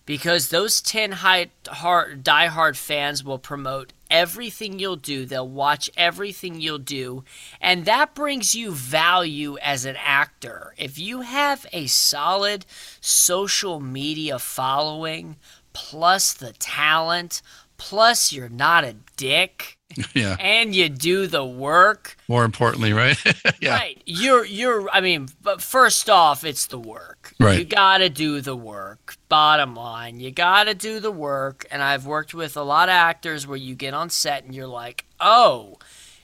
because 0.06 0.48
those 0.48 0.80
10 0.80 1.12
high, 1.12 1.50
hard, 1.66 2.24
diehard 2.24 2.76
fans 2.76 3.24
will 3.24 3.38
promote 3.38 3.92
everything 4.10 4.78
you'll 4.78 4.96
do. 4.96 5.24
They'll 5.24 5.48
watch 5.48 5.90
everything 5.96 6.60
you'll 6.60 6.78
do. 6.78 7.24
And 7.60 7.84
that 7.86 8.14
brings 8.14 8.54
you 8.54 8.70
value 8.70 9.56
as 9.58 9.84
an 9.84 9.96
actor. 9.98 10.74
If 10.76 10.98
you 10.98 11.22
have 11.22 11.66
a 11.72 11.86
solid 11.86 12.66
social 13.00 13.80
media 13.80 14.38
following, 14.38 15.36
plus 15.72 16.32
the 16.32 16.52
talent, 16.52 17.42
plus 17.76 18.32
you're 18.32 18.48
not 18.48 18.84
a 18.84 18.96
dick, 19.16 19.78
yeah. 20.14 20.36
and 20.40 20.74
you 20.74 20.88
do 20.88 21.26
the 21.26 21.44
work, 21.44 22.16
More 22.28 22.44
importantly, 22.44 22.92
right? 22.92 23.16
yeah. 23.60 23.76
Right. 23.76 24.02
You're 24.06 24.44
you're 24.44 24.88
I 24.90 25.00
mean, 25.00 25.28
but 25.42 25.62
first 25.62 26.10
off, 26.10 26.44
it's 26.44 26.66
the 26.66 26.78
work. 26.78 27.13
Right. 27.40 27.58
You 27.58 27.64
got 27.64 27.98
to 27.98 28.08
do 28.08 28.40
the 28.40 28.56
work. 28.56 29.16
Bottom 29.28 29.74
line, 29.74 30.20
you 30.20 30.30
got 30.30 30.64
to 30.64 30.74
do 30.74 31.00
the 31.00 31.10
work. 31.10 31.66
And 31.70 31.82
I've 31.82 32.06
worked 32.06 32.32
with 32.32 32.56
a 32.56 32.62
lot 32.62 32.88
of 32.88 32.92
actors 32.92 33.46
where 33.46 33.56
you 33.56 33.74
get 33.74 33.94
on 33.94 34.10
set 34.10 34.44
and 34.44 34.54
you're 34.54 34.66
like, 34.66 35.04
"Oh, 35.18 35.78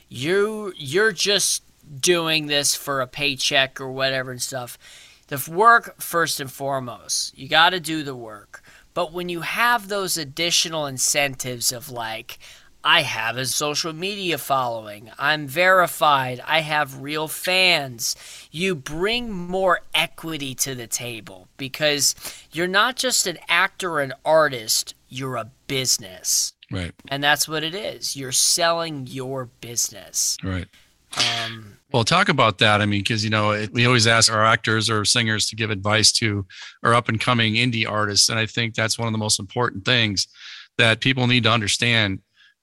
you 0.09 0.73
you're 0.77 1.13
just 1.13 1.65
doing 2.01 2.47
this 2.47 2.75
for 2.75 3.01
a 3.01 3.07
paycheck 3.07 3.81
or 3.81 3.91
whatever 3.91 4.31
and 4.31 4.41
stuff." 4.41 4.79
The 5.27 5.51
work 5.51 6.01
first 6.01 6.41
and 6.41 6.51
foremost. 6.51 7.37
You 7.37 7.49
got 7.49 7.71
to 7.71 7.81
do 7.81 8.03
the 8.03 8.17
work. 8.17 8.63
But 8.95 9.13
when 9.13 9.29
you 9.29 9.43
have 9.43 9.89
those 9.89 10.17
additional 10.17 10.87
incentives 10.87 11.73
of 11.73 11.91
like 11.91 12.39
I 12.83 13.03
have 13.03 13.37
a 13.37 13.47
social 13.47 13.93
media 13.93 14.39
following. 14.39 15.11
I'm 15.19 15.47
verified. 15.47 16.41
I 16.47 16.61
have 16.61 17.03
real 17.03 17.29
fans. 17.29 18.17
You 18.51 18.75
bring 18.75 19.31
more 19.31 19.81
equity 19.95 20.55
to 20.57 20.75
the 20.75 20.87
table 20.87 21.49
because 21.57 22.15
you're 22.53 22.67
not 22.67 22.97
just 22.97 23.27
an 23.27 23.39
actor 23.49 23.93
or 23.93 24.01
an 24.01 24.15
artist, 24.25 24.95
you're 25.09 25.37
a 25.37 25.51
business. 25.67 26.55
Right. 26.71 26.93
And 27.09 27.23
that's 27.23 27.49
what 27.49 27.65
it 27.65 27.75
is. 27.75 28.17
You're 28.17 28.33
selling 28.33 29.07
your 29.07 29.47
business. 29.61 30.37
Right. 30.43 30.69
Um, 31.17 31.79
Well, 31.93 32.05
talk 32.05 32.29
about 32.29 32.59
that. 32.59 32.81
I 32.81 32.87
mean, 32.87 33.01
because 33.01 33.25
you 33.25 33.31
know, 33.31 33.51
it, 33.51 33.73
we 33.73 33.85
always 33.85 34.07
ask 34.07 34.33
our 34.33 34.45
actors 34.45 34.89
or 34.89 35.05
singers 35.05 35.49
to 35.49 35.57
give 35.57 35.71
advice 35.71 36.13
to 36.13 36.47
our 36.85 36.95
up 36.95 37.09
and 37.09 37.21
coming 37.21 37.55
indie 37.55 37.89
artists, 37.89 38.29
and 38.29 38.39
I 38.39 38.47
think 38.47 38.75
that's 38.75 38.99
one 38.99 39.09
of 39.09 39.13
the 39.13 39.19
most 39.19 39.41
important 39.41 39.85
things 39.85 40.29
that 40.79 41.01
people 41.01 41.27
need 41.27 41.43
to 41.43 41.51
understand. 41.51 42.21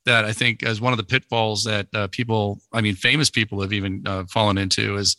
That 0.07 0.23
I 0.25 0.31
think 0.31 0.63
as 0.63 0.79
one 0.79 0.93
of 0.93 0.97
the 0.97 1.03
pitfalls 1.03 1.65
that 1.65 1.87
uh, 1.93 2.07
people, 2.07 2.61
I 2.71 2.79
mean, 2.79 2.95
famous 2.95 3.29
people 3.29 3.61
have 3.61 3.73
even 3.73 4.03
uh, 4.07 4.23
fallen 4.29 4.57
into 4.57 4.95
is 4.95 5.17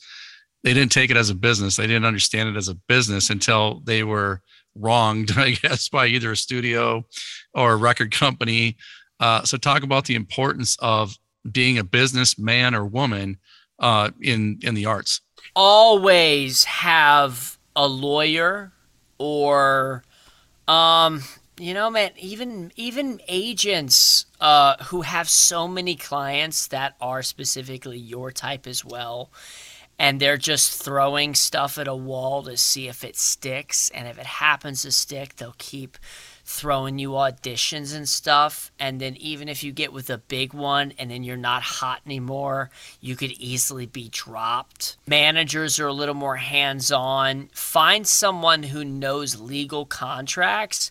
they 0.65 0.73
didn't 0.73 0.93
take 0.93 1.11
it 1.11 1.17
as 1.17 1.29
a 1.29 1.35
business. 1.35 1.77
They 1.77 1.87
didn't 1.87 2.07
understand 2.07 2.49
it 2.49 2.57
as 2.57 2.69
a 2.69 2.75
business 2.75 3.29
until 3.29 3.81
they 3.85 4.03
were 4.03 4.41
wronged, 4.75 5.33
I 5.37 5.51
guess, 5.51 5.91
by 5.91 6.07
either 6.07 6.33
a 6.33 6.37
studio 6.37 7.05
or 7.53 7.73
a 7.73 7.77
record 7.77 8.13
company. 8.13 8.77
Uh, 9.21 9.43
so, 9.45 9.59
talk 9.59 9.83
about 9.83 10.07
the 10.07 10.15
importance 10.15 10.77
of 10.81 11.17
being 11.53 11.77
a 11.77 11.85
businessman 11.85 12.75
or 12.75 12.85
woman 12.85 13.37
uh, 13.79 14.11
in 14.21 14.59
in 14.63 14.75
the 14.75 14.87
arts. 14.87 15.21
always 15.55 16.65
have 16.65 17.59
a 17.77 17.87
lawyer 17.87 18.73
or 19.19 20.03
um 20.67 21.23
you 21.59 21.75
know 21.75 21.91
man 21.91 22.11
even 22.17 22.73
even 22.77 23.21
agents 23.29 24.27
uh 24.41 24.77
who 24.85 25.03
have 25.03 25.29
so 25.29 25.67
many 25.67 25.97
clients 25.97 26.69
that 26.69 26.95
are 27.01 27.23
specifically 27.23 27.99
your 27.99 28.31
type 28.31 28.67
as 28.67 28.85
well 28.85 29.31
and 30.01 30.21
they're 30.21 30.37
just 30.37 30.81
throwing 30.81 31.35
stuff 31.35 31.77
at 31.77 31.89
a 31.89 31.95
wall 31.95 32.45
to 32.45 32.57
see 32.57 32.87
if 32.87 33.03
it 33.03 33.17
sticks 33.17 33.91
and 33.91 34.07
if 34.07 34.19
it 34.19 34.27
happens 34.27 34.83
to 34.83 34.93
stick 34.93 35.37
they'll 35.37 35.55
keep 35.59 35.99
throwing 36.45 36.99
you 36.99 37.11
auditions 37.11 37.95
and 37.95 38.09
stuff 38.09 38.73
and 38.79 39.01
then 39.01 39.17
even 39.17 39.49
if 39.51 39.63
you 39.63 39.71
get 39.71 39.93
with 39.93 40.09
a 40.09 40.17
big 40.17 40.55
one 40.55 40.95
and 40.99 41.11
then 41.11 41.23
you're 41.23 41.37
not 41.37 41.63
hot 41.63 42.01
anymore 42.07 42.71
you 43.03 43.15
could 43.17 43.33
easily 43.33 43.85
be 43.85 44.09
dropped. 44.09 44.97
Managers 45.07 45.79
are 45.79 45.89
a 45.89 45.93
little 45.93 46.15
more 46.15 46.37
hands-on. 46.37 47.51
Find 47.53 48.07
someone 48.07 48.63
who 48.63 48.83
knows 48.83 49.39
legal 49.39 49.85
contracts 49.85 50.91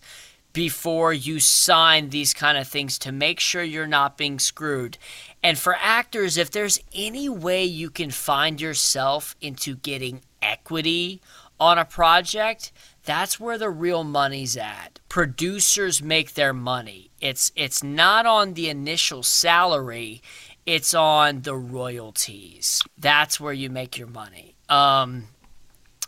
before 0.57 1.13
you 1.13 1.39
sign 1.39 2.09
these 2.09 2.33
kind 2.33 2.57
of 2.57 2.67
things 2.67 2.97
to 2.97 3.11
make 3.11 3.39
sure 3.39 3.61
you're 3.61 3.85
not 3.85 4.17
being 4.17 4.39
screwed 4.39 4.97
and 5.43 5.55
for 5.55 5.75
actors 5.79 6.35
if 6.35 6.49
there's 6.49 6.79
any 6.95 7.29
way 7.29 7.63
you 7.63 7.91
can 7.91 8.09
find 8.09 8.59
yourself 8.59 9.35
into 9.39 9.75
getting 9.75 10.19
equity 10.41 11.21
on 11.59 11.77
a 11.77 11.85
project 11.85 12.71
that's 13.07 13.39
where 13.39 13.57
the 13.57 13.69
real 13.69 14.03
money's 14.03 14.57
at. 14.57 14.99
Producers 15.07 16.03
make 16.03 16.33
their 16.33 16.51
money. 16.51 17.09
It's 17.21 17.53
it's 17.55 17.81
not 17.81 18.25
on 18.25 18.53
the 18.53 18.69
initial 18.69 19.23
salary, 19.23 20.21
it's 20.65 20.93
on 20.93 21.43
the 21.43 21.55
royalties. 21.55 22.81
That's 22.97 23.39
where 23.39 23.53
you 23.53 23.69
make 23.69 23.97
your 23.97 24.09
money. 24.09 24.55
Um, 24.67 25.29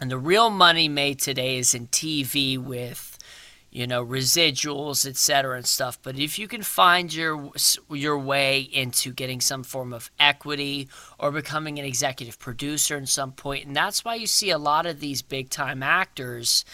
and 0.02 0.12
the 0.12 0.18
real 0.18 0.50
money 0.50 0.90
made 0.90 1.20
today 1.20 1.58
is 1.58 1.74
in 1.74 1.88
TV 1.88 2.58
with 2.58 3.09
you 3.80 3.88
know 3.88 4.06
residuals 4.06 5.08
etc 5.08 5.56
and 5.56 5.66
stuff 5.66 5.98
but 6.04 6.20
if 6.20 6.38
you 6.38 6.50
can 6.50 6.62
find 6.62 7.14
your 7.14 7.50
your 7.90 8.20
way 8.20 8.60
into 8.60 9.14
getting 9.14 9.40
some 9.40 9.64
form 9.64 9.94
of 9.94 10.12
equity 10.20 10.90
or 11.18 11.32
becoming 11.32 11.80
an 11.80 11.86
executive 11.86 12.38
producer 12.40 12.98
at 12.98 13.08
some 13.08 13.32
point 13.32 13.66
and 13.66 13.74
that's 13.74 14.04
why 14.04 14.16
you 14.16 14.28
see 14.28 14.50
a 14.50 14.58
lot 14.58 14.86
of 14.86 15.00
these 15.00 15.22
big 15.22 15.50
time 15.50 15.82
actors 15.82 16.66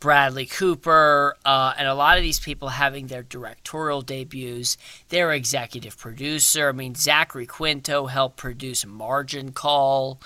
Bradley 0.00 0.44
Cooper, 0.44 1.34
uh, 1.46 1.72
and 1.78 1.88
a 1.88 1.94
lot 1.94 2.18
of 2.18 2.22
these 2.22 2.38
people 2.38 2.68
having 2.68 3.06
their 3.06 3.22
directorial 3.22 4.02
debuts. 4.02 4.76
They're 5.08 5.32
executive 5.32 5.96
producer. 5.96 6.68
I 6.68 6.72
mean, 6.72 6.94
Zachary 6.94 7.46
Quinto 7.46 8.04
helped 8.04 8.36
produce 8.36 8.84
Margin 8.84 9.52
Call, 9.52 10.20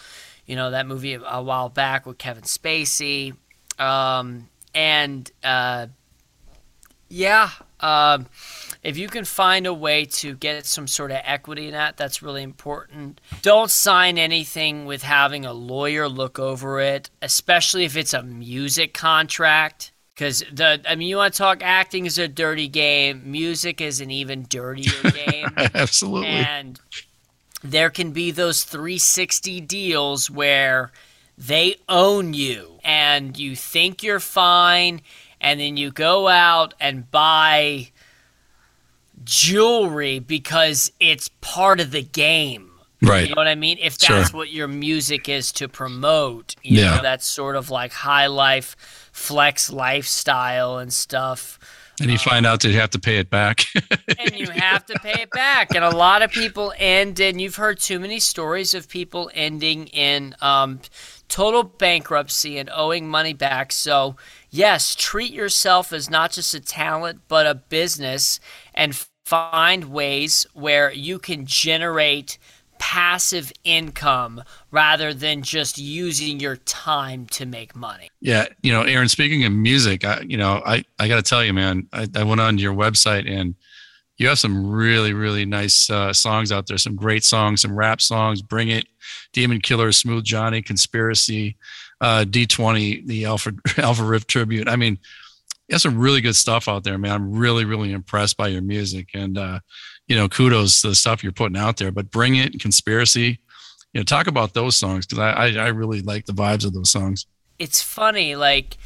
you 0.47 0.57
know, 0.57 0.73
that 0.73 0.89
movie 0.89 1.15
a 1.15 1.43
while 1.43 1.69
back 1.69 2.07
with 2.07 2.19
Kevin 2.19 2.43
Spacey. 2.43 3.37
Um, 3.79 4.49
and 4.75 5.31
uh, 5.45 5.87
yeah, 7.09 7.51
um, 7.81 8.27
if 8.83 8.97
you 8.97 9.09
can 9.09 9.25
find 9.25 9.67
a 9.67 9.75
way 9.75 10.05
to 10.05 10.35
get 10.35 10.67
some 10.67 10.87
sort 10.87 11.11
of 11.11 11.19
equity 11.25 11.67
in 11.67 11.73
that, 11.73 11.97
that's 11.97 12.23
really 12.23 12.43
important. 12.43 13.21
Don't 13.43 13.71
sign 13.71 14.19
anything 14.19 14.87
with 14.87 15.03
having 15.03 15.45
a 15.45 15.53
lawyer 15.53 16.09
look 16.09 16.39
over 16.39 16.81
it, 16.81 17.11
especially 17.23 17.85
if 17.85 17.97
it's 17.97 18.15
a 18.15 18.23
music 18.23 18.95
contract. 18.95 19.93
Because 20.15 20.43
the, 20.53 20.81
I 20.89 20.97
mean, 20.97 21.09
you 21.09 21.17
want 21.17 21.35
to 21.35 21.39
talk 21.39 21.63
acting 21.63 22.07
is 22.07 22.19
a 22.19 22.27
dirty 22.27 22.67
game. 22.67 23.23
Music 23.31 23.81
is 23.81 24.01
an 24.01 24.11
even 24.11 24.47
dirtier 24.49 25.11
game. 25.11 25.49
Absolutely. 25.57 26.29
And 26.29 26.81
there 27.63 27.91
can 27.91 28.11
be 28.13 28.31
those 28.31 28.65
360 28.65 29.61
deals 29.61 30.29
where 30.31 30.91
they 31.37 31.77
own 31.89 32.35
you 32.35 32.81
and 32.83 33.39
you 33.39 33.55
think 33.55 34.03
you're 34.03 34.19
fine 34.19 35.01
and 35.41 35.61
then 35.61 35.77
you 35.77 35.91
go 35.91 36.29
out 36.29 36.75
and 36.81 37.11
buy 37.11 37.89
jewelry 39.25 40.19
because 40.19 40.93
it's 41.01 41.29
part 41.41 41.81
of 41.81 41.91
the 41.91 42.03
game. 42.03 42.71
right. 43.03 43.29
You 43.29 43.35
know 43.35 43.41
what 43.41 43.47
I 43.49 43.55
mean? 43.55 43.79
If 43.81 44.01
Sure. 44.01 44.17
that's 44.17 44.33
what 44.33 44.51
your 44.51 44.67
music 44.69 45.29
is 45.29 45.53
to 45.53 45.69
promote, 45.69 46.57
you 46.63 46.81
Yeah. 46.83 46.97
know, 46.97 47.03
that's 47.03 47.27
sort 47.27 47.55
of 47.57 47.71
like 47.71 47.93
high 47.93 48.27
life, 48.27 48.75
flex 49.13 49.71
lifestyle 49.71 50.79
and 50.79 50.93
stuff. 50.93 51.59
And 52.01 52.11
you 52.11 52.19
find 52.19 52.45
out 52.47 52.61
that 52.63 52.69
you 52.71 52.79
have 52.79 52.91
to 52.91 52.99
pay 52.99 53.19
it 53.19 53.29
back. 53.31 53.65
and 54.19 54.37
you 54.37 54.49
have 54.51 54.85
to 54.87 54.95
pay 55.01 55.23
it 55.23 55.31
back. 55.31 55.75
And 55.75 55.85
a 55.85 55.91
lot 55.97 56.23
of 56.23 56.31
people 56.33 56.73
end, 56.77 57.21
and 57.21 57.41
you've 57.41 57.57
heard 57.57 57.79
too 57.81 57.99
many 58.01 58.19
stories 58.21 58.73
of 58.75 58.89
people 58.89 59.31
ending 59.35 59.87
in 59.89 60.35
um, 60.41 60.81
total 61.29 61.63
bankruptcy 61.65 62.57
and 62.59 62.71
owing 62.73 63.09
money 63.09 63.33
back. 63.33 63.73
So, 63.73 64.15
yes, 64.51 64.95
treat 64.95 65.33
yourself 65.33 65.93
as 65.93 66.11
not 66.11 66.33
just 66.33 66.55
a 66.55 66.61
talent, 66.61 67.21
but 67.29 67.47
a 67.47 67.55
business 67.55 68.41
and 68.75 68.95
find 69.25 69.85
ways 69.87 70.47
where 70.55 70.93
you 70.93 71.19
can 71.19 71.45
generate 71.47 72.39
passive 72.79 73.53
income 73.65 74.43
rather 74.71 75.13
than 75.13 75.43
just 75.43 75.79
using 75.79 76.41
your 76.41 76.57
time 76.57 77.27
to 77.27 77.45
make 77.45 77.75
money. 77.75 78.09
yeah. 78.21 78.47
You 78.63 78.73
know, 78.73 78.83
Aaron, 78.83 79.09
speaking 79.09 79.45
of 79.45 79.53
music, 79.53 80.05
I, 80.05 80.21
you 80.21 80.37
know, 80.37 80.63
I, 80.65 80.85
I 80.99 81.09
got 81.09 81.17
to 81.17 81.23
tell 81.23 81.45
you, 81.45 81.53
man, 81.53 81.89
I, 81.93 82.07
I 82.15 82.23
went 82.23 82.41
on 82.41 82.57
your 82.59 82.73
website 82.73 83.29
and 83.31 83.55
you 84.17 84.29
have 84.29 84.39
some 84.39 84.71
really, 84.71 85.13
really 85.13 85.45
nice 85.45 85.91
uh, 85.91 86.13
songs 86.13 86.51
out 86.51 86.67
there. 86.67 86.79
Some 86.79 86.97
great 86.97 87.25
songs, 87.25 87.63
some 87.63 87.77
rap 87.77 88.01
songs. 88.01 88.43
Bring 88.43 88.69
It, 88.69 88.87
Demon 89.33 89.61
Killer, 89.61 89.93
Smooth 89.93 90.25
Johnny, 90.25 90.63
Conspiracy, 90.63 91.57
uh, 92.01 92.25
D20, 92.29 93.07
the 93.07 93.25
Alpha, 93.27 93.53
Alpha 93.79 94.05
Rift 94.05 94.29
Tribute. 94.29 94.69
I 94.69 94.77
mean, 94.77 94.99
you 95.69 95.75
have 95.75 95.83
some 95.83 95.99
really 95.99 96.21
good 96.21 96.37
stuff 96.37 96.69
out 96.69 96.85
there, 96.85 96.97
man. 96.99 97.13
I'm 97.13 97.33
really, 97.33 97.65
really 97.65 97.93
impressed 97.93 98.37
by 98.37 98.49
your 98.49 98.63
music. 98.63 99.09
And, 99.15 99.37
uh, 99.37 99.61
you 100.07 100.17
know, 100.17 100.29
kudos 100.29 100.81
to 100.83 100.89
the 100.89 100.95
stuff 100.95 101.23
you're 101.23 101.33
putting 101.33 101.57
out 101.59 101.77
there. 101.77 101.93
But 101.93 102.11
Bring 102.11 102.37
It, 102.37 102.61
Conspiracy, 102.61 103.39
you 103.93 104.01
know, 104.01 104.05
talk 104.05 104.27
about 104.27 104.55
those 104.55 104.77
songs 104.77 105.07
because 105.07 105.19
I, 105.19 105.31
I, 105.31 105.47
I 105.65 105.69
really 105.69 106.01
like 106.01 106.25
the 106.27 106.33
vibes 106.33 106.65
of 106.65 106.73
those 106.73 106.91
songs. 106.91 107.27
it's 107.59 107.83
funny 107.83 108.37
like 108.37 108.77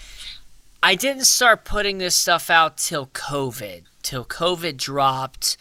i 0.82 0.94
didn't 0.94 1.24
start 1.26 1.64
putting 1.64 1.98
this 1.98 2.14
stuff 2.14 2.48
out 2.48 2.78
till 2.78 3.06
covid 3.08 3.82
till 4.02 4.24
covid 4.24 4.76
dropped 4.78 5.56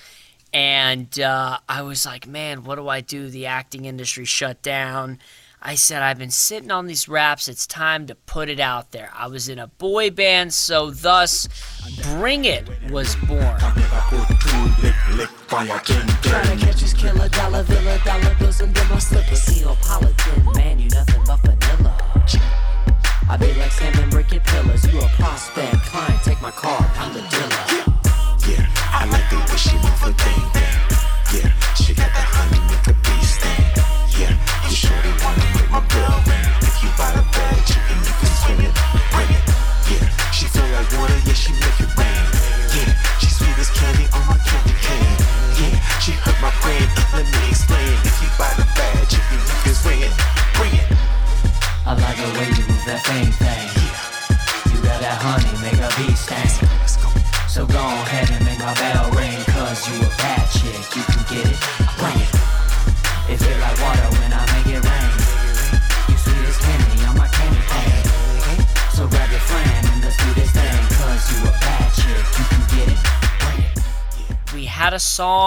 and 0.54 1.20
uh, 1.20 1.58
i 1.68 1.82
was 1.82 2.06
like 2.06 2.26
man 2.26 2.64
what 2.64 2.76
do 2.76 2.88
i 2.88 3.02
do 3.02 3.30
the 3.30 3.46
acting 3.46 3.86
industry 3.86 4.24
shut 4.26 4.62
down 4.62 5.20
i 5.62 5.76
said 5.76 6.02
i've 6.02 6.18
been 6.18 6.32
sitting 6.32 6.72
on 6.72 6.88
these 6.88 7.08
raps. 7.08 7.48
It's 7.48 7.68
time 7.68 8.08
to 8.08 8.16
put 8.16 8.50
it 8.50 8.60
out 8.60 8.92
there. 8.92 9.12
I 9.16 9.28
was 9.28 9.48
in 9.50 9.60
a 9.60 9.68
boy 9.68 10.10
band 10.10 10.54
so 10.54 10.92
thus 10.92 11.48
bring 12.16 12.46
it 12.46 12.68
was 12.90 13.16
born. 13.28 13.58
I 23.32 23.38
be 23.38 23.54
like 23.54 23.72
pillars. 24.44 24.92
You 24.92 25.00
a 25.00 25.08
prospect, 25.16 25.78
client, 25.84 26.24
take 26.24 26.42
my 26.42 26.52
I'm 26.98 27.14
the 27.14 27.41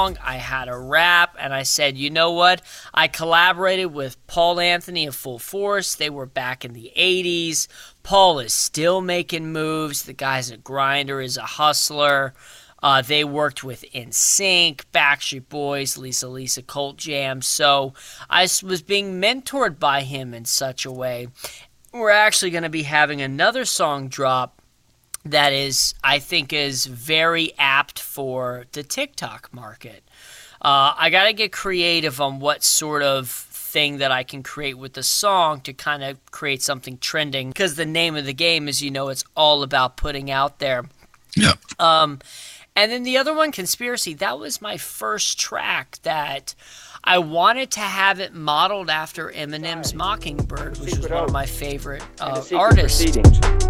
song, 0.05 0.19
I 0.23 0.37
had 0.37 0.69
a 0.69 0.77
rap, 0.77 1.35
and 1.39 1.55
I 1.55 1.63
said, 1.63 1.97
you 1.97 2.11
know 2.11 2.33
what? 2.33 2.61
I 2.93 3.09
collaborated 3.09 3.95
with 3.95 4.25
Paul 4.27 4.61
Anthony 4.61 5.07
of 5.07 5.15
Full 5.15 5.39
Force. 5.39 5.95
They 5.95 6.11
were 6.11 6.27
back 6.27 6.65
in 6.65 6.75
the 6.75 6.93
80s. 6.97 7.69
Paul 8.03 8.39
is 8.39 8.53
still 8.53 9.01
making 9.01 9.53
moves. 9.53 10.03
The 10.03 10.13
guy's 10.13 10.51
a 10.51 10.59
grinder, 10.59 11.21
is 11.21 11.39
a 11.39 11.43
hustler. 11.43 12.35
Uh, 12.83 13.01
they 13.01 13.25
worked 13.25 13.65
with 13.65 13.85
NSYNC, 13.95 14.83
Backstreet 14.93 15.49
Boys, 15.49 15.97
Lisa 15.97 16.29
Lisa 16.29 16.63
Cult 16.63 16.99
Jam. 16.99 17.41
So 17.41 17.95
I 18.29 18.43
was 18.43 18.83
being 18.83 19.23
mentored 19.23 19.79
by 19.79 20.03
him 20.03 20.35
in 20.35 20.45
such 20.45 20.85
a 20.85 20.93
way. 20.93 21.29
We're 21.95 22.11
actually 22.11 22.51
going 22.51 22.65
to 22.65 22.69
be 22.69 22.83
having 22.83 23.23
another 23.23 23.65
song 23.65 24.09
drop 24.09 24.61
that 25.25 25.53
is 25.53 25.95
I 26.03 26.19
think 26.19 26.53
is 26.53 26.87
very 26.87 27.53
apt 27.59 27.99
for 27.99 28.65
the 28.73 28.83
TikTok 28.83 29.53
market. 29.53 30.03
Uh, 30.61 30.95
I 30.97 31.11
got 31.11 31.25
to 31.25 31.33
get 31.33 31.53
creative 31.53 32.21
on 32.21 32.41
what 32.41 32.63
sort 32.63 33.03
of 33.03 33.29
thing 33.29 33.99
that 33.99 34.13
I 34.13 34.23
can 34.23 34.43
create 34.43 34.79
with 34.79 34.93
the 34.93 35.03
song 35.03 35.61
to 35.63 35.73
kind 35.73 36.05
of 36.05 36.25
create 36.31 36.63
something 36.63 36.97
trending 36.99 37.49
because 37.49 37.75
the 37.75 37.85
name 37.85 38.17
of 38.17 38.25
the 38.25 38.33
game 38.33 38.69
is 38.69 38.83
you 38.83 38.91
know 38.91 39.09
it's 39.09 39.25
all 39.37 39.63
about 39.63 39.97
putting 39.97 40.31
out 40.31 40.59
there. 40.59 40.85
Yeah. 41.37 41.55
Um, 41.79 42.21
and 42.77 42.91
then 42.91 43.03
the 43.03 43.17
other 43.19 43.35
one, 43.35 43.53
Conspiracy, 43.53 44.15
that 44.15 44.39
was 44.39 44.61
my 44.61 44.77
first 44.77 45.39
track 45.39 45.99
that 46.03 46.55
I 47.07 47.19
wanted 47.19 47.71
to 47.73 47.81
have 47.81 48.19
it 48.19 48.33
modeled 48.33 48.89
after 48.89 49.31
Eminem's 49.31 49.95
Mockingbird, 49.95 50.79
which 50.79 50.97
was 50.97 51.07
one 51.07 51.25
of 51.25 51.33
my 51.33 51.45
favorite 51.45 52.03
uh, 52.19 52.43
artists. 52.55 53.19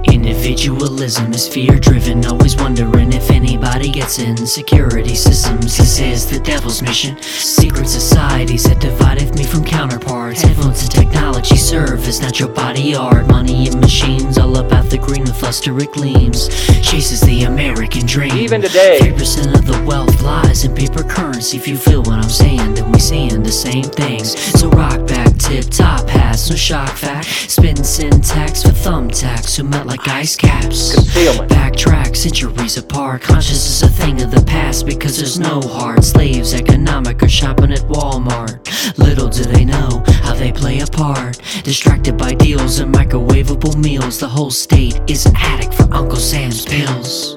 Individualism 0.05 1.33
is 1.33 1.49
fear 1.49 1.81
driven, 1.81 2.25
always 2.27 2.55
wondering 2.55 3.13
if 3.13 3.33
anybody 3.33 3.91
gets 3.91 4.21
in. 4.21 4.37
Security 4.47 5.17
systems, 5.17 5.77
this 5.77 5.99
is 5.99 6.31
the 6.31 6.39
devil's 6.39 6.81
mission. 6.81 7.21
Secret 7.23 7.89
societies 7.89 8.63
that 8.65 8.81
divided 8.81 9.35
me 9.35 9.43
from 9.43 9.65
counterparts. 9.65 10.43
Headphones 10.43 10.83
and 10.83 10.93
technology 10.93 11.57
serve 11.57 12.07
as 12.07 12.21
natural 12.21 12.51
body 12.51 12.95
art. 12.95 13.27
Money 13.27 13.67
and 13.67 13.81
machines, 13.81 14.39
all 14.39 14.59
about 14.59 14.89
the 14.91 14.99
green 14.99 15.23
with 15.23 15.43
luster 15.43 15.77
it 15.81 15.93
gleams. 15.93 16.49
Chases 16.83 17.21
the 17.23 17.43
American 17.43 18.07
dream. 18.07 18.33
Even 18.37 18.63
today. 18.63 18.99
3% 19.01 19.59
of 19.59 19.67
the 19.67 19.85
wealth 19.85 20.23
lies 20.23 20.65
in 20.65 20.73
paper 20.73 21.03
currency. 21.03 21.57
If 21.57 21.67
you 21.67 21.77
feel 21.77 22.03
what 22.03 22.15
I'm 22.15 22.31
saying, 22.31 22.75
then 22.75 22.93
we 22.93 23.01
the 23.29 23.53
same 23.53 23.85
things. 23.85 24.39
So 24.59 24.69
rock 24.71 25.07
back, 25.07 25.37
tip 25.39 25.65
top 25.67 26.09
hats, 26.09 26.51
no 26.51 26.57
shock 26.57 26.91
fact. 26.91 27.27
Spin 27.27 27.77
syntax 27.83 28.63
for 28.63 28.71
thumbtacks 28.71 29.57
who 29.57 29.65
melt 29.65 29.87
like 29.87 30.07
ice 30.09 30.37
caps. 30.37 30.95
Concealment. 30.95 31.51
Backtrack 31.51 32.17
centuries 32.17 32.77
apart. 32.77 33.23
Conscious 33.23 33.67
is 33.67 33.83
a 33.83 33.89
thing 33.89 34.23
of 34.23 34.31
the 34.31 34.45
past 34.47 34.87
because 34.87 35.17
there's 35.17 35.39
no 35.39 35.61
hard 35.61 36.05
slaves. 36.05 36.55
Economic 36.55 37.23
or 37.23 37.29
shopping 37.29 37.73
at 37.73 37.81
Walmart. 37.81 38.59
Little 38.99 39.29
do 39.29 39.45
they 39.45 39.65
know 39.65 40.03
how 40.23 40.35
they 40.35 40.53
play 40.53 40.81
a 40.81 40.87
part. 40.87 41.41
Distracted 41.63 42.17
by 42.17 42.35
deals 42.35 42.79
and 42.79 42.95
microwavable 42.95 43.77
meals. 43.77 44.19
The 44.19 44.29
whole 44.29 44.51
state 44.51 45.01
is 45.07 45.27
an 45.27 45.35
addict 45.37 45.75
for 45.75 45.93
Uncle 45.95 46.17
Sam's 46.17 46.65
pills. 46.65 47.37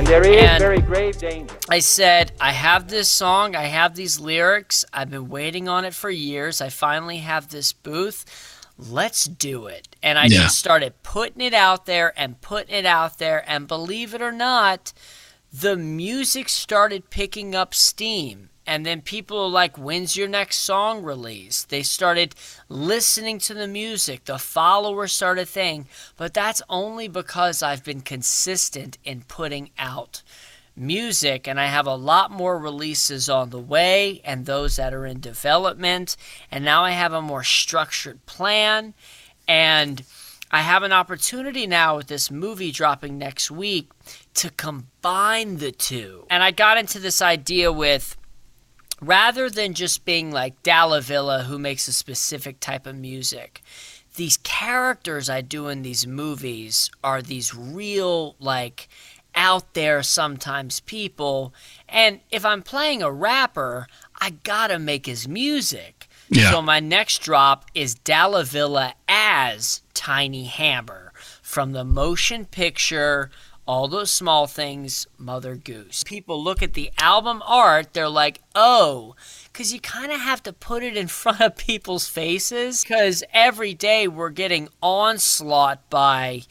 And 0.00 0.06
there 0.06 0.26
is 0.26 0.42
And- 0.50 0.60
very 0.62 0.80
grave 0.80 1.18
danger. 1.18 1.54
I 1.68 1.80
said, 1.80 2.32
I 2.40 2.52
have 2.52 2.88
this 2.88 3.10
song, 3.10 3.54
I 3.54 3.64
have 3.64 3.96
these 3.96 4.18
lyrics, 4.18 4.82
I've 4.94 5.10
been 5.10 5.28
waiting 5.28 5.68
on 5.68 5.84
it 5.84 5.94
for 5.94 6.08
years. 6.08 6.62
I 6.62 6.70
finally 6.70 7.18
have 7.18 7.50
this 7.50 7.74
booth. 7.74 8.24
Let's 8.78 9.24
do 9.24 9.66
it. 9.66 9.88
And 10.02 10.18
I 10.18 10.24
Yeah. 10.24 10.44
just 10.44 10.58
started 10.58 11.02
putting 11.02 11.42
it 11.42 11.52
out 11.52 11.84
there 11.84 12.14
and 12.16 12.40
putting 12.40 12.74
it 12.74 12.86
out 12.86 13.18
there. 13.18 13.44
And 13.46 13.68
believe 13.68 14.14
it 14.14 14.22
or 14.22 14.32
not, 14.32 14.94
the 15.52 15.76
music 15.76 16.48
started 16.48 17.10
picking 17.10 17.54
up 17.54 17.74
steam. 17.74 18.48
And 18.70 18.86
then 18.86 19.02
people 19.02 19.36
were 19.36 19.48
like, 19.48 19.76
when's 19.76 20.16
your 20.16 20.28
next 20.28 20.58
song 20.58 21.02
release? 21.02 21.64
They 21.64 21.82
started 21.82 22.36
listening 22.68 23.40
to 23.40 23.52
the 23.52 23.66
music. 23.66 24.26
The 24.26 24.38
followers 24.38 25.12
started 25.12 25.48
thing. 25.48 25.88
But 26.16 26.34
that's 26.34 26.62
only 26.68 27.08
because 27.08 27.64
I've 27.64 27.82
been 27.82 28.00
consistent 28.00 28.96
in 29.02 29.22
putting 29.22 29.70
out 29.76 30.22
music 30.76 31.48
and 31.48 31.58
I 31.58 31.66
have 31.66 31.88
a 31.88 31.96
lot 31.96 32.30
more 32.30 32.56
releases 32.60 33.28
on 33.28 33.50
the 33.50 33.58
way 33.58 34.20
and 34.24 34.46
those 34.46 34.76
that 34.76 34.94
are 34.94 35.04
in 35.04 35.18
development 35.18 36.16
and 36.48 36.64
now 36.64 36.84
I 36.84 36.92
have 36.92 37.12
a 37.12 37.20
more 37.20 37.42
structured 37.42 38.24
plan 38.24 38.94
and 39.48 40.04
I 40.52 40.60
have 40.60 40.84
an 40.84 40.92
opportunity 40.92 41.66
now 41.66 41.96
with 41.96 42.06
this 42.06 42.30
movie 42.30 42.70
dropping 42.70 43.18
next 43.18 43.50
week 43.50 43.90
to 44.34 44.50
combine 44.50 45.58
the 45.58 45.72
two. 45.72 46.24
And 46.30 46.42
I 46.42 46.52
got 46.52 46.78
into 46.78 47.00
this 47.00 47.20
idea 47.20 47.72
with 47.72 48.16
rather 49.00 49.48
than 49.50 49.74
just 49.74 50.04
being 50.04 50.30
like 50.30 50.62
Dalla 50.62 51.00
Villa 51.00 51.44
who 51.44 51.58
makes 51.58 51.88
a 51.88 51.92
specific 51.92 52.60
type 52.60 52.86
of 52.86 52.96
music, 52.96 53.62
these 54.16 54.36
characters 54.38 55.30
I 55.30 55.40
do 55.40 55.68
in 55.68 55.82
these 55.82 56.06
movies 56.06 56.90
are 57.02 57.22
these 57.22 57.54
real 57.54 58.36
like 58.38 58.88
out 59.34 59.74
there 59.74 60.02
sometimes 60.02 60.80
people 60.80 61.54
and 61.88 62.20
if 62.30 62.44
I'm 62.44 62.62
playing 62.62 63.02
a 63.02 63.12
rapper, 63.12 63.86
I 64.20 64.30
got 64.30 64.68
to 64.68 64.78
make 64.78 65.06
his 65.06 65.26
music. 65.28 66.08
Yeah. 66.28 66.50
So 66.50 66.62
my 66.62 66.80
next 66.80 67.18
drop 67.22 67.66
is 67.74 67.94
Dalla 67.94 68.44
Villa 68.44 68.94
as 69.08 69.82
Tiny 69.94 70.44
Hammer 70.44 71.12
from 71.42 71.72
the 71.72 71.84
motion 71.84 72.44
picture 72.44 73.30
all 73.70 73.86
those 73.86 74.12
small 74.12 74.48
things, 74.48 75.06
Mother 75.16 75.54
Goose. 75.54 76.02
People 76.02 76.42
look 76.42 76.60
at 76.60 76.72
the 76.72 76.90
album 76.98 77.40
art, 77.46 77.92
they're 77.92 78.08
like, 78.08 78.40
oh, 78.56 79.14
because 79.44 79.72
you 79.72 79.78
kind 79.80 80.10
of 80.10 80.18
have 80.20 80.42
to 80.42 80.52
put 80.52 80.82
it 80.82 80.96
in 80.96 81.06
front 81.20 81.40
of 81.40 81.56
people's 81.56 82.08
faces. 82.08 82.82
Because 82.82 83.22
every 83.32 83.72
day 83.72 84.08
we're 84.08 84.30
getting 84.30 84.68
onslaught 84.82 85.88
by 85.88 86.42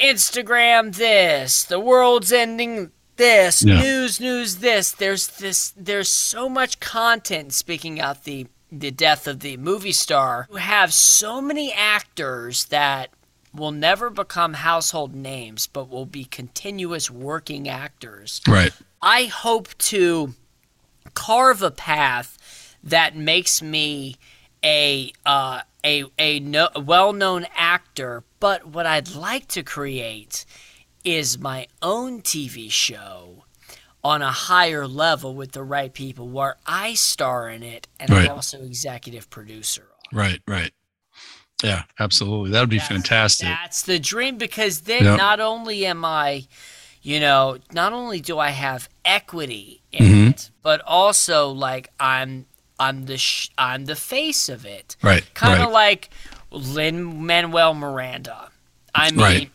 Instagram 0.00 0.96
this, 0.96 1.62
the 1.64 1.78
world's 1.78 2.32
ending 2.32 2.90
this, 3.16 3.62
Yeah. 3.62 3.82
news, 3.82 4.18
news 4.18 4.56
this. 4.56 4.92
There's 4.92 5.28
this, 5.28 5.74
there's 5.76 6.08
so 6.08 6.48
much 6.48 6.80
content, 6.80 7.52
speaking 7.52 8.00
out 8.00 8.24
the, 8.24 8.46
the 8.72 8.90
death 8.90 9.26
of 9.26 9.40
the 9.40 9.58
movie 9.58 9.92
star, 9.92 10.46
who 10.50 10.56
have 10.56 10.94
so 10.94 11.42
many 11.42 11.70
actors 11.70 12.64
that 12.66 13.10
will 13.54 13.70
never 13.72 14.10
become 14.10 14.54
household 14.54 15.14
names, 15.14 15.66
but 15.66 15.88
will 15.88 16.06
be 16.06 16.24
continuous 16.24 17.10
working 17.10 17.68
actors. 17.68 18.40
Right. 18.48 18.72
I 19.00 19.24
hope 19.24 19.76
to 19.78 20.34
carve 21.14 21.62
a 21.62 21.70
path 21.70 22.76
that 22.82 23.16
makes 23.16 23.62
me 23.62 24.16
a 24.64 25.12
uh, 25.24 25.60
a 25.84 26.04
a 26.18 26.40
no, 26.40 26.68
well-known 26.76 27.46
actor. 27.54 28.24
But 28.40 28.66
what 28.66 28.86
I'd 28.86 29.14
like 29.14 29.48
to 29.48 29.62
create 29.62 30.44
is 31.04 31.38
my 31.38 31.66
own 31.82 32.22
TV 32.22 32.70
show 32.70 33.44
on 34.02 34.20
a 34.22 34.30
higher 34.30 34.86
level 34.86 35.34
with 35.34 35.52
the 35.52 35.62
right 35.62 35.92
people, 35.92 36.28
where 36.28 36.56
I 36.66 36.94
star 36.94 37.48
in 37.48 37.62
it 37.62 37.88
and 38.00 38.10
Right. 38.10 38.28
I'm 38.28 38.36
also 38.36 38.62
executive 38.62 39.30
producer. 39.30 39.86
on. 40.12 40.18
Right. 40.18 40.40
Right. 40.46 40.72
Yeah. 41.64 41.82
Absolutely. 41.98 42.50
That 42.50 42.60
would 42.60 42.68
be 42.68 42.78
That's- 42.78 42.92
fantastic. 42.92 43.48
That's 43.48 43.82
the 43.82 43.98
dream 43.98 44.36
because 44.38 44.82
then 44.82 45.04
Yep. 45.04 45.18
not 45.18 45.40
only 45.40 45.86
am 45.86 46.04
I, 46.04 46.46
you 47.02 47.20
know, 47.20 47.58
not 47.72 47.92
only 47.92 48.20
do 48.20 48.38
I 48.38 48.50
have 48.50 48.88
equity 49.04 49.80
in 49.92 50.04
Mhm. 50.04 50.30
it, 50.30 50.50
but 50.62 50.80
also 50.86 51.48
like 51.48 51.90
I'm 52.00 52.46
I'm 52.80 53.06
the 53.06 53.16
sh- 53.18 53.50
I'm 53.56 53.84
the 53.84 53.94
face 53.94 54.48
of 54.48 54.66
it. 54.66 54.96
Right. 55.00 55.22
Kind 55.34 55.60
of 55.62 55.66
right. 55.68 55.72
like 55.72 56.10
Lin 56.50 57.24
Manuel 57.24 57.72
Miranda. 57.72 58.50
I 58.94 59.10
mean, 59.12 59.20
Right. 59.20 59.50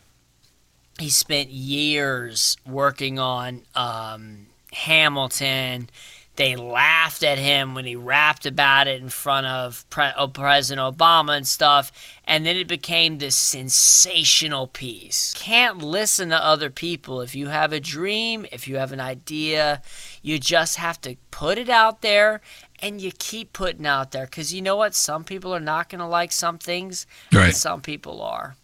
he 1.00 1.10
spent 1.10 1.50
years 1.50 2.56
working 2.66 3.20
on 3.20 3.64
um, 3.76 4.48
Hamilton. 4.72 5.90
They 6.40 6.56
laughed 6.56 7.22
at 7.22 7.38
him 7.38 7.76
when 7.76 7.84
he 7.84 7.98
rapped 7.98 8.46
about 8.46 8.88
it 8.88 9.02
in 9.02 9.10
front 9.10 9.46
of 9.46 9.86
Pre- 9.90 10.14
oh, 10.16 10.30
President 10.30 10.98
Obama 10.98 11.36
and 11.36 11.46
stuff. 11.46 11.92
And 12.24 12.46
then 12.46 12.56
it 12.56 12.66
became 12.66 13.18
this 13.18 13.36
sensational 13.36 14.66
piece. 14.68 15.34
Can't 15.36 15.80
listen 15.80 16.30
to 16.30 16.42
other 16.42 16.70
people. 16.70 17.20
If 17.20 17.36
you 17.36 17.48
have 17.50 17.74
a 17.74 17.80
dream, 17.82 18.46
if 18.54 18.70
you 18.70 18.78
have 18.78 18.94
an 18.94 19.02
idea, 19.02 19.82
you 20.22 20.40
just 20.40 20.78
have 20.78 21.02
to 21.02 21.18
put 21.30 21.58
it 21.58 21.68
out 21.68 22.02
there 22.02 22.40
and 22.82 23.02
you 23.02 23.12
keep 23.12 23.52
putting 23.52 23.86
out 23.86 24.12
there. 24.12 24.24
Because 24.26 24.54
you 24.54 24.62
know 24.62 24.78
what? 24.78 24.96
Some 24.96 25.26
people 25.26 25.54
are 25.54 25.60
not 25.60 25.90
going 25.90 26.00
to 26.00 26.08
like 26.08 26.32
some 26.32 26.58
things, 26.58 27.06
Right. 27.34 27.48
and 27.48 27.54
some 27.56 27.82
people 27.82 28.22
are. 28.22 28.56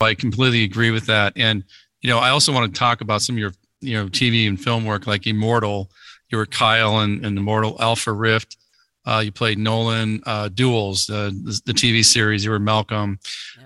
I 0.00 0.14
completely 0.14 0.64
agree 0.64 0.90
with 0.90 1.06
that. 1.06 1.34
And 1.36 1.62
you 2.00 2.10
know, 2.10 2.18
I 2.18 2.30
also 2.30 2.52
want 2.52 2.74
to 2.74 2.76
talk 2.76 3.00
about 3.00 3.22
some 3.22 3.36
of 3.36 3.38
your 3.38 3.52
you 3.80 3.94
know 3.94 4.08
TV 4.08 4.48
and 4.48 4.60
film 4.60 4.84
work, 4.84 5.06
like 5.06 5.24
Immortal. 5.28 5.88
You 6.32 6.38
were 6.38 6.46
Kyle 6.46 7.00
in, 7.00 7.24
in 7.24 7.36
Immortal, 7.36 7.76
Alpha 7.78 8.10
Rift. 8.10 8.56
Uh, 9.04 9.20
you 9.24 9.32
played 9.32 9.58
Nolan, 9.58 10.22
uh, 10.26 10.48
Duels, 10.48 11.10
uh, 11.10 11.30
the, 11.42 11.60
the 11.66 11.72
TV 11.72 12.04
series. 12.04 12.44
You 12.44 12.52
were 12.52 12.60
Malcolm, 12.60 13.18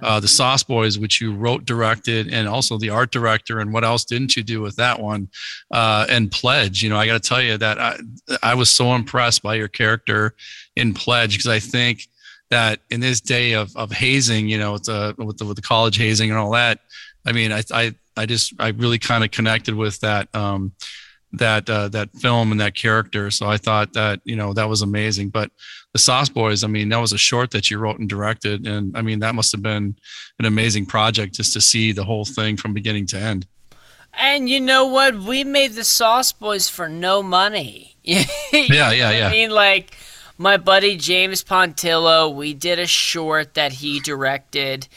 uh, 0.02 0.18
the 0.18 0.28
Sauce 0.28 0.62
Boys, 0.62 0.98
which 0.98 1.20
you 1.20 1.34
wrote, 1.34 1.66
directed, 1.66 2.32
and 2.32 2.48
also 2.48 2.78
the 2.78 2.88
art 2.88 3.12
director. 3.12 3.60
And 3.60 3.72
what 3.72 3.84
else 3.84 4.04
didn't 4.04 4.34
you 4.34 4.42
do 4.42 4.62
with 4.62 4.76
that 4.76 4.98
one? 4.98 5.28
Uh, 5.70 6.06
and 6.08 6.30
Pledge. 6.30 6.82
You 6.82 6.88
know, 6.88 6.96
I 6.96 7.06
got 7.06 7.22
to 7.22 7.28
tell 7.28 7.42
you 7.42 7.58
that 7.58 7.78
I, 7.78 7.98
I 8.42 8.54
was 8.54 8.70
so 8.70 8.94
impressed 8.94 9.42
by 9.42 9.56
your 9.56 9.68
character 9.68 10.34
in 10.74 10.94
Pledge 10.94 11.34
because 11.34 11.48
I 11.48 11.60
think 11.60 12.08
that 12.48 12.80
in 12.90 13.00
this 13.00 13.20
day 13.20 13.52
of, 13.52 13.76
of 13.76 13.92
hazing, 13.92 14.48
you 14.48 14.58
know, 14.58 14.72
with 14.72 14.84
the, 14.84 15.14
with 15.18 15.36
the 15.36 15.44
with 15.44 15.56
the 15.56 15.62
college 15.62 15.98
hazing 15.98 16.30
and 16.30 16.38
all 16.38 16.52
that, 16.52 16.80
I 17.26 17.32
mean, 17.32 17.52
I 17.52 17.62
I, 17.72 17.94
I 18.16 18.24
just 18.24 18.54
I 18.58 18.68
really 18.68 18.98
kind 18.98 19.22
of 19.22 19.30
connected 19.30 19.74
with 19.74 20.00
that 20.00 20.34
um, 20.34 20.72
that 21.32 21.68
uh, 21.68 21.88
that 21.88 22.10
film 22.12 22.52
and 22.52 22.60
that 22.60 22.74
character. 22.74 23.30
So 23.30 23.46
I 23.46 23.56
thought 23.56 23.92
that 23.94 24.20
you 24.24 24.36
know 24.36 24.52
that 24.52 24.68
was 24.68 24.82
amazing. 24.82 25.30
But 25.30 25.50
the 25.92 25.98
Sauce 25.98 26.28
Boys, 26.28 26.64
I 26.64 26.68
mean, 26.68 26.88
that 26.90 26.98
was 26.98 27.12
a 27.12 27.18
short 27.18 27.50
that 27.52 27.70
you 27.70 27.78
wrote 27.78 27.98
and 27.98 28.08
directed, 28.08 28.66
and 28.66 28.96
I 28.96 29.02
mean 29.02 29.20
that 29.20 29.34
must 29.34 29.52
have 29.52 29.62
been 29.62 29.96
an 30.38 30.44
amazing 30.44 30.86
project 30.86 31.34
just 31.34 31.52
to 31.54 31.60
see 31.60 31.92
the 31.92 32.04
whole 32.04 32.24
thing 32.24 32.56
from 32.56 32.74
beginning 32.74 33.06
to 33.08 33.18
end. 33.18 33.46
And 34.18 34.48
you 34.48 34.60
know 34.60 34.86
what? 34.86 35.14
We 35.14 35.44
made 35.44 35.72
the 35.72 35.84
Sauce 35.84 36.32
Boys 36.32 36.68
for 36.68 36.88
no 36.88 37.22
money. 37.22 37.96
yeah, 38.02 38.24
Yeah, 38.52 38.90
yeah, 38.92 39.10
yeah. 39.10 39.28
I 39.28 39.30
mean, 39.30 39.50
like 39.50 39.94
my 40.38 40.56
buddy 40.56 40.96
James 40.96 41.44
Pontillo, 41.44 42.34
we 42.34 42.54
did 42.54 42.78
a 42.78 42.86
short 42.86 43.54
that 43.54 43.72
he 43.72 44.00
directed. 44.00 44.88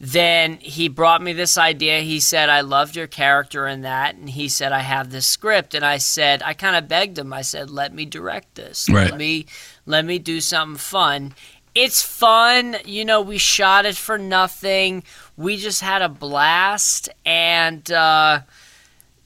Then 0.00 0.58
he 0.58 0.88
brought 0.88 1.22
me 1.22 1.32
this 1.32 1.58
idea. 1.58 2.00
He 2.00 2.20
said, 2.20 2.48
I 2.48 2.60
loved 2.60 2.94
your 2.94 3.08
character 3.08 3.66
in 3.66 3.80
that. 3.80 4.14
And 4.14 4.30
he 4.30 4.48
said, 4.48 4.72
I 4.72 4.80
have 4.80 5.10
this 5.10 5.26
script. 5.26 5.74
And 5.74 5.84
I 5.84 5.98
said, 5.98 6.40
I 6.44 6.54
kind 6.54 6.76
of 6.76 6.86
begged 6.86 7.18
him. 7.18 7.32
I 7.32 7.42
said, 7.42 7.68
let 7.68 7.92
me 7.92 8.04
direct 8.04 8.54
this. 8.54 8.88
Right. 8.88 9.10
Let 9.10 9.18
me 9.18 9.46
let 9.86 10.04
me 10.04 10.20
do 10.20 10.40
something 10.40 10.78
fun. 10.78 11.34
It's 11.74 12.00
fun. 12.00 12.76
You 12.84 13.04
know, 13.04 13.20
we 13.20 13.38
shot 13.38 13.86
it 13.86 13.96
for 13.96 14.18
nothing. 14.18 15.02
We 15.36 15.56
just 15.56 15.80
had 15.80 16.02
a 16.02 16.08
blast. 16.08 17.08
And 17.26 17.90
uh 17.90 18.40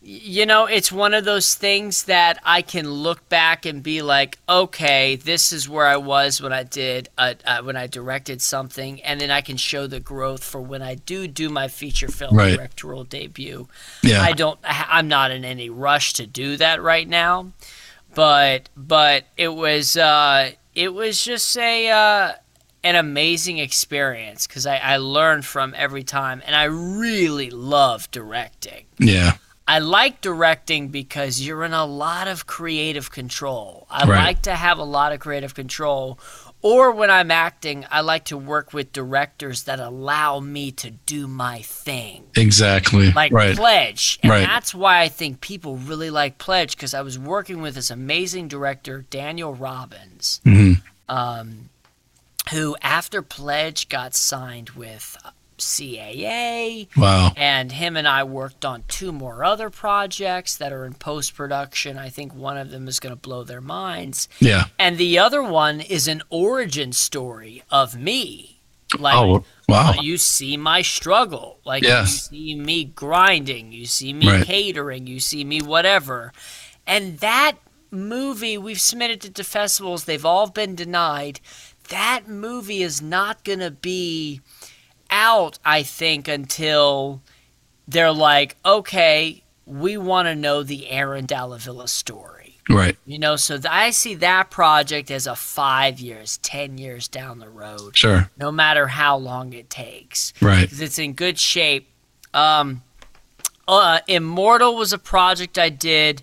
you 0.05 0.47
know, 0.47 0.67
it's 0.67 0.91
one 0.91 1.15
of 1.15 1.25
those 1.25 1.55
things 1.55 2.05
that 2.05 2.41
I 2.45 2.63
can 2.63 2.91
look 2.91 3.29
back 3.29 3.65
and 3.65 3.83
be 3.83 4.03
like, 4.03 4.39
okay, 4.49 5.15
this 5.15 5.53
is 5.53 5.69
where 5.69 5.87
I 5.87 5.97
was 5.97 6.41
when 6.43 6.53
I 6.53 6.65
did, 6.65 7.09
uh, 7.17 7.35
uh, 7.47 7.63
when 7.63 7.77
I 7.77 7.87
directed 7.87 8.43
something, 8.43 9.01
and 9.03 9.21
then 9.21 9.31
I 9.31 9.43
can 9.43 9.57
show 9.57 9.87
the 9.87 10.01
growth 10.01 10.43
for 10.43 10.61
when 10.61 10.83
I 10.83 10.97
do 10.97 11.29
do 11.29 11.49
my 11.49 11.69
feature 11.69 12.09
film 12.09 12.35
Right. 12.37 12.57
directorial 12.57 13.05
debut. 13.05 13.69
Yeah, 14.03 14.23
I 14.23 14.33
don't, 14.33 14.59
I'm 14.65 15.07
not 15.07 15.31
in 15.31 15.45
any 15.45 15.71
rush 15.71 16.15
to 16.15 16.27
do 16.27 16.57
that 16.57 16.83
right 16.83 17.09
now, 17.09 17.53
but 18.15 18.69
but 18.77 19.25
it 19.37 19.55
was 19.55 19.97
uh, 19.97 20.51
it 20.75 20.93
was 20.93 21.23
just 21.25 21.57
a 21.57 21.91
uh, 21.91 22.33
an 22.83 22.97
amazing 22.97 23.59
experience 23.59 24.49
because 24.49 24.67
I, 24.67 24.79
I 24.79 24.97
learned 24.97 25.45
from 25.45 25.75
every 25.77 26.03
time, 26.03 26.43
and 26.45 26.57
I 26.57 26.65
really 26.65 27.51
love 27.51 28.11
directing. 28.11 28.87
yeah, 28.99 29.37
I 29.67 29.79
like 29.79 30.21
directing 30.21 30.89
because 30.89 31.41
you're 31.41 31.65
in 31.65 31.73
a 31.73 31.85
lot 31.87 32.27
of 32.29 32.47
creative 32.47 33.11
control. 33.11 33.87
I 33.91 34.07
Right. 34.07 34.25
like 34.25 34.43
to 34.43 34.55
have 34.57 34.79
a 34.79 34.85
lot 34.85 35.13
of 35.13 35.21
creative 35.21 35.55
control. 35.55 36.19
Or 36.63 36.93
when 36.93 37.11
I'm 37.11 37.31
acting, 37.33 37.85
I 37.91 38.01
like 38.03 38.25
to 38.27 38.37
work 38.37 38.73
with 38.73 38.93
directors 38.93 39.65
that 39.65 39.81
allow 39.81 40.39
me 40.41 40.71
to 40.73 40.91
do 40.91 41.27
my 41.27 41.61
thing. 41.63 42.25
exactly. 42.37 43.11
Like 43.13 43.33
right. 43.33 43.57
Pledge. 43.57 44.19
And 44.23 44.31
Right. 44.31 44.47
that's 44.47 44.75
why 44.75 45.01
I 45.01 45.09
think 45.09 45.41
people 45.41 45.77
really 45.77 46.11
like 46.11 46.39
Pledge 46.39 46.77
because 46.77 46.95
I 46.95 47.01
was 47.03 47.19
working 47.19 47.63
with 47.63 47.75
this 47.75 47.91
amazing 47.91 48.49
director, 48.49 49.05
Daniel 49.11 49.55
Robbins, 49.55 50.41
Mhm. 50.45 50.83
um, 51.09 51.69
who, 52.51 52.77
after 52.83 53.23
Pledge, 53.23 53.89
got 53.89 54.15
signed 54.15 54.71
with 54.71 55.17
CAA. 55.59 56.89
Wow. 56.97 57.33
And 57.37 57.73
him 57.73 57.97
and 57.97 58.07
I 58.09 58.25
worked 58.25 58.65
on 58.65 58.85
two 58.89 59.13
more 59.13 59.45
other 59.45 59.71
projects 59.71 60.57
that 60.57 60.73
are 60.73 60.85
in 60.85 60.95
post 60.95 61.35
production. 61.35 61.99
I 61.99 62.09
think 62.09 62.35
one 62.35 62.57
of 62.57 62.71
them 62.71 62.89
is 62.89 63.01
going 63.01 63.13
to 63.15 63.21
blow 63.21 63.45
their 63.45 63.61
minds. 63.61 64.29
Yeah. 64.41 64.65
And 64.79 64.99
the 64.99 65.19
other 65.19 65.43
one 65.43 65.81
is 65.81 66.09
an 66.09 66.23
origin 66.31 66.93
story 66.93 67.63
of 67.71 67.97
me. 67.97 68.61
Like, 68.99 69.17
Oh, 69.17 69.45
wow. 69.69 69.95
you 70.01 70.19
see 70.19 70.57
my 70.57 70.83
struggle. 70.83 71.59
Like, 71.65 71.83
Yeah. 71.83 72.03
you 72.03 72.07
see 72.09 72.55
me 72.55 72.85
grinding. 72.85 73.73
You 73.73 73.87
see 73.87 74.13
me 74.13 74.29
Right. 74.29 74.47
catering. 74.47 75.07
You 75.07 75.19
see 75.21 75.45
me 75.45 75.63
whatever. 75.63 76.33
And 76.87 77.19
that 77.21 77.53
movie, 77.91 78.59
we've 78.59 78.81
submitted 78.81 79.25
it 79.25 79.35
to 79.37 79.45
festivals, 79.45 80.05
they've 80.05 80.25
all 80.27 80.49
been 80.51 80.75
denied. 80.75 81.41
That 81.89 82.29
movie 82.29 82.83
is 82.83 83.03
not 83.03 83.45
going 83.45 83.59
to 83.61 83.71
be 83.71 84.41
out, 85.13 85.59
I 85.65 85.83
think, 85.85 86.27
until 86.27 87.21
they're 87.87 88.11
like, 88.13 88.57
okay, 88.65 89.43
we 89.67 89.97
want 89.97 90.27
to 90.27 90.35
know 90.35 90.63
the 90.65 90.89
Aaron 90.91 91.27
Dalla 91.27 91.59
Villa 91.59 91.87
story. 91.87 92.59
Right. 92.69 92.97
You 93.07 93.19
know, 93.19 93.37
so 93.37 93.57
th- 93.57 93.67
I 93.71 93.91
see 93.91 94.15
that 94.17 94.51
project 94.51 95.11
as 95.11 95.27
a 95.27 95.35
five 95.37 96.01
years, 96.01 96.39
ten 96.39 96.79
years 96.79 97.09
down 97.09 97.39
the 97.41 97.49
road, 97.49 97.97
Sure. 97.97 98.31
no 98.37 98.51
matter 98.53 98.87
how 98.89 99.17
long 99.17 99.53
it 99.53 99.69
takes, 99.69 100.33
Right. 100.41 100.63
because 100.63 100.81
it's 100.81 100.99
in 100.99 101.13
good 101.15 101.39
shape. 101.39 101.89
Um, 102.33 102.83
uh, 103.69 104.01
Immortal 104.07 104.77
was 104.77 104.93
a 104.93 104.99
project 104.99 105.59
I 105.59 105.69
did 105.71 106.23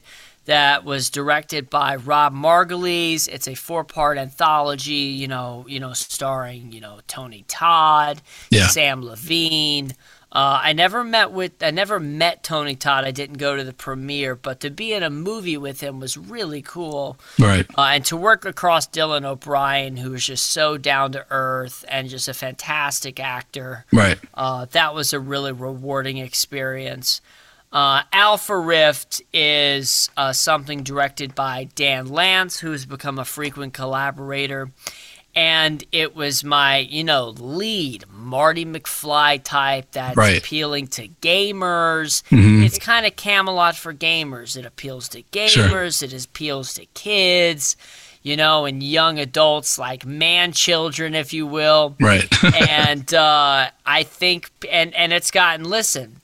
that 0.50 0.84
was 0.84 1.12
directed 1.12 1.70
by 1.70 1.96
Rob 1.96 2.34
Margolies. 2.34 3.28
It's 3.28 3.48
a 3.48 3.54
four-part 3.54 4.18
anthology, 4.18 4.94
you 5.22 5.28
know, 5.28 5.64
you 5.68 5.80
know, 5.80 5.94
starring 5.94 6.72
you 6.72 6.82
know 6.82 7.00
Tony 7.08 7.46
Todd, 7.48 8.22
Yeah. 8.50 8.66
Sam 8.68 9.06
Levine. 9.06 9.92
Uh, 10.32 10.60
I 10.64 10.74
never 10.74 11.04
met 11.04 11.32
with 11.32 11.52
I 11.62 11.70
never 11.72 12.00
met 12.00 12.44
Tony 12.44 12.76
Todd. 12.76 13.04
I 13.04 13.12
didn't 13.12 13.38
go 13.38 13.56
to 13.56 13.64
the 13.64 13.74
premiere, 13.74 14.36
but 14.36 14.60
to 14.62 14.72
be 14.72 14.92
in 14.94 15.04
a 15.04 15.10
movie 15.12 15.58
with 15.58 15.82
him 15.82 16.00
was 16.00 16.18
really 16.18 16.64
cool. 16.64 17.18
Right. 17.38 17.66
Uh, 17.78 17.82
and 17.94 18.06
to 18.06 18.18
work 18.18 18.44
across 18.46 18.88
Dylan 18.88 19.26
O'Brien, 19.26 19.98
who 19.98 20.12
was 20.12 20.26
just 20.26 20.48
so 20.48 20.78
down 20.78 21.12
to 21.12 21.26
earth 21.30 21.86
and 21.90 22.10
just 22.10 22.28
a 22.28 22.34
fantastic 22.34 23.20
actor, 23.20 23.86
Right. 23.94 24.18
uh, 24.34 24.66
that 24.72 24.94
was 24.96 25.14
a 25.14 25.20
really 25.20 25.52
rewarding 25.52 26.18
experience. 26.18 27.22
Uh, 27.72 28.02
Alpha 28.12 28.58
Rift 28.58 29.22
is 29.32 30.10
uh, 30.18 30.34
something 30.34 30.82
directed 30.84 31.36
by 31.36 31.66
Dan 31.76 32.08
Lance, 32.08 32.60
who 32.60 32.72
has 32.72 32.86
become 32.86 33.20
a 33.20 33.26
frequent 33.26 33.74
collaborator. 33.74 34.72
And 35.36 35.84
it 35.92 36.16
was 36.16 36.44
my, 36.44 36.78
you 36.80 37.04
know, 37.04 37.30
lead 37.30 38.06
Marty 38.12 38.66
McFly 38.66 39.44
type 39.44 39.86
that's 39.92 40.18
Right. 40.18 40.40
appealing 40.40 40.88
to 40.88 41.10
gamers. 41.22 42.24
Mhm. 42.32 42.66
It's 42.66 42.80
kind 42.80 43.06
of 43.06 43.16
Camelot 43.16 43.76
for 43.76 43.94
gamers. 43.94 44.58
It 44.58 44.66
appeals 44.66 45.08
to 45.10 45.24
Sure. 45.48 45.68
gamers. 45.68 46.02
It 46.02 46.26
appeals 46.26 46.74
to 46.74 46.86
kids, 46.96 47.78
you 48.24 48.36
know, 48.36 48.66
and 48.66 48.82
young 48.82 49.20
adults 49.20 49.78
like 49.78 50.04
man 50.04 50.52
children, 50.52 51.14
if 51.14 51.32
you 51.32 51.46
will 51.46 51.96
Right. 52.00 52.28
and 52.70 53.14
uh, 53.14 53.70
I 53.86 54.04
think, 54.04 54.50
and 54.70 54.96
and 54.96 55.14
it's 55.14 55.30
gotten 55.30 55.64
listen, 55.70 56.22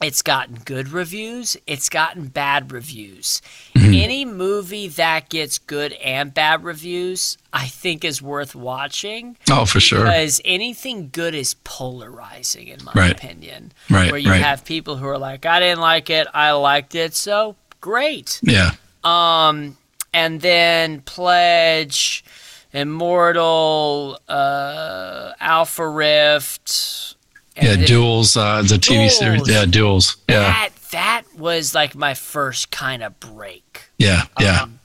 it's 0.00 0.22
gotten 0.22 0.56
good 0.64 0.90
reviews, 0.90 1.56
it's 1.66 1.88
gotten 1.88 2.26
bad 2.28 2.70
reviews. 2.72 3.42
Any 3.74 4.24
movie 4.24 4.86
that 4.88 5.28
gets 5.30 5.58
good 5.58 5.92
and 5.94 6.32
bad 6.34 6.62
reviews, 6.62 7.38
I 7.52 7.66
think, 7.66 8.04
is 8.04 8.20
worth 8.20 8.54
watching 8.54 9.36
oh, 9.50 9.64
for 9.64 9.80
sure. 9.80 10.04
because 10.04 10.40
anything 10.44 11.08
good 11.10 11.34
is 11.34 11.54
polarizing, 11.64 12.68
in 12.68 12.84
my 12.84 12.92
Right. 12.94 13.12
opinion. 13.12 13.72
Right. 13.90 14.10
Where 14.10 14.20
you 14.20 14.30
right. 14.30 14.42
have 14.42 14.64
people 14.64 14.96
who 14.96 15.06
are 15.08 15.18
like, 15.18 15.46
I 15.46 15.58
didn't 15.60 15.80
like 15.80 16.10
it, 16.10 16.26
I 16.34 16.52
liked 16.52 16.94
it, 16.94 17.14
so 17.14 17.56
great. 17.80 18.40
yeah. 18.42 18.72
Um, 19.04 19.78
and 20.12 20.40
then 20.40 21.00
Pledge, 21.00 22.24
Immortal, 22.72 24.18
uh, 24.28 25.32
Alpha 25.40 25.88
Rift. 25.88 27.16
Yeah. 27.60 27.76
Duels. 27.86 28.36
Uh, 28.36 28.62
the 28.62 28.76
TV 28.76 29.10
series. 29.10 29.48
Yeah. 29.48 29.64
Duels. 29.66 30.16
Yeah. 30.28 30.40
That 30.40 30.70
that 30.92 31.22
was 31.36 31.74
like 31.74 31.94
my 31.94 32.14
first 32.14 32.70
kind 32.70 33.02
of 33.02 33.18
break. 33.20 33.84
Yeah. 33.98 34.22
Yeah. 34.40 34.62
Um, 34.62 34.78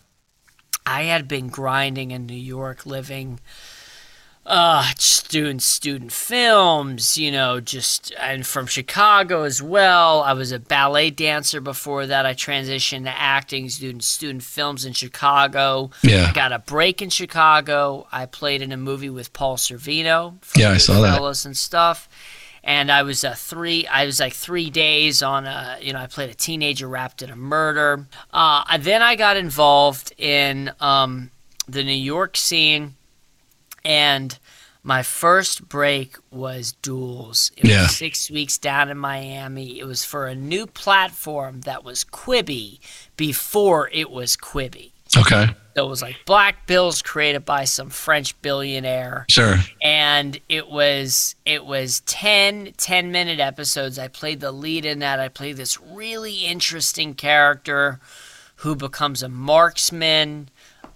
I 0.86 1.04
had 1.04 1.28
been 1.28 1.48
grinding 1.48 2.12
in 2.12 2.26
New 2.26 2.34
York, 2.36 2.86
living 2.86 3.40
uh 4.46 4.86
just 4.96 5.30
doing 5.32 5.58
student 5.58 6.12
films 6.12 7.18
you 7.18 7.32
know 7.32 7.62
just 7.62 8.14
and 8.20 8.46
from 8.46 8.66
chicago 8.68 9.44
as 9.44 9.62
well 9.64 10.22
i 10.24 10.34
was 10.34 10.52
a 10.52 10.60
ballet 10.60 11.10
dancer 11.10 11.62
before 11.62 12.06
that 12.06 12.26
i 12.26 12.34
transitioned 12.34 13.04
to 13.06 13.10
acting 13.18 13.68
doing 13.68 14.02
student 14.02 14.44
films 14.44 14.84
in 14.84 14.92
chicago 14.92 15.90
Yeah. 16.02 16.28
i 16.30 16.34
got 16.34 16.52
a 16.52 16.60
break 16.60 17.02
in 17.02 17.10
chicago 17.10 18.06
i 18.12 18.26
played 18.26 18.62
in 18.62 18.74
a 18.74 18.78
movie 18.78 19.10
with 19.10 19.32
paul 19.32 19.56
sorvino 19.56 20.44
from 20.44 20.62
Yeah, 20.62 20.72
I 20.72 20.78
saw 20.78 21.00
that. 21.00 21.46
And 21.46 21.56
stuff 21.56 22.10
and 22.64 22.92
i 22.92 23.04
was 23.04 23.24
a 23.24 23.34
three 23.36 23.86
i 23.88 24.06
was 24.06 24.20
like 24.20 24.34
three 24.34 24.70
days 24.70 25.22
on 25.22 25.46
a 25.46 25.78
you 25.82 25.92
know 25.94 26.00
i 26.00 26.08
played 26.08 26.30
a 26.30 26.34
teenager 26.34 26.88
wrapped 26.88 27.22
in 27.22 27.30
a 27.30 27.36
murder 27.36 28.06
uh 28.34 28.78
then 28.78 29.02
i 29.02 29.16
got 29.16 29.36
involved 29.38 30.14
in 30.18 30.72
um 30.80 31.30
the 31.68 31.84
new 31.84 31.92
york 31.92 32.38
scene 32.38 32.96
and 33.84 34.40
my 34.86 35.02
first 35.02 35.70
break 35.70 36.18
was 36.30 36.74
Duels. 36.82 37.52
It 37.56 37.66
Yeah. 37.70 37.84
was 37.84 37.96
six 37.96 38.30
weeks 38.30 38.58
down 38.58 38.90
in 38.90 38.98
Miami. 38.98 39.80
It 39.80 39.86
was 39.86 40.04
for 40.04 40.28
a 40.28 40.36
new 40.36 40.68
platform 40.68 41.62
that 41.62 41.86
was 41.86 42.04
Quibi 42.04 42.80
before 43.16 43.90
it 43.94 44.10
was 44.12 44.36
Quibi. 44.36 44.92
Okay. 45.18 45.48
It 45.76 45.82
was 45.82 46.02
like 46.04 46.18
Blackpills 46.28 47.04
created 47.04 47.46
by 47.46 47.64
some 47.66 47.90
French 47.90 48.40
billionaire 48.44 49.26
Sure. 49.30 49.56
and 49.82 50.40
it 50.48 50.70
was 50.70 51.36
it 51.46 51.66
was 51.66 52.02
10 52.02 52.74
10 52.78 53.12
minute 53.12 53.40
episodes 53.40 53.98
i 53.98 54.08
played 54.08 54.40
the 54.40 54.52
lead 54.52 54.86
in 54.86 55.00
that 55.00 55.20
i 55.20 55.30
played 55.30 55.58
this 55.58 55.80
really 55.82 56.46
interesting 56.46 57.16
character 57.16 58.00
who 58.58 58.76
becomes 58.76 59.24
a 59.24 59.30
marksman 59.30 60.50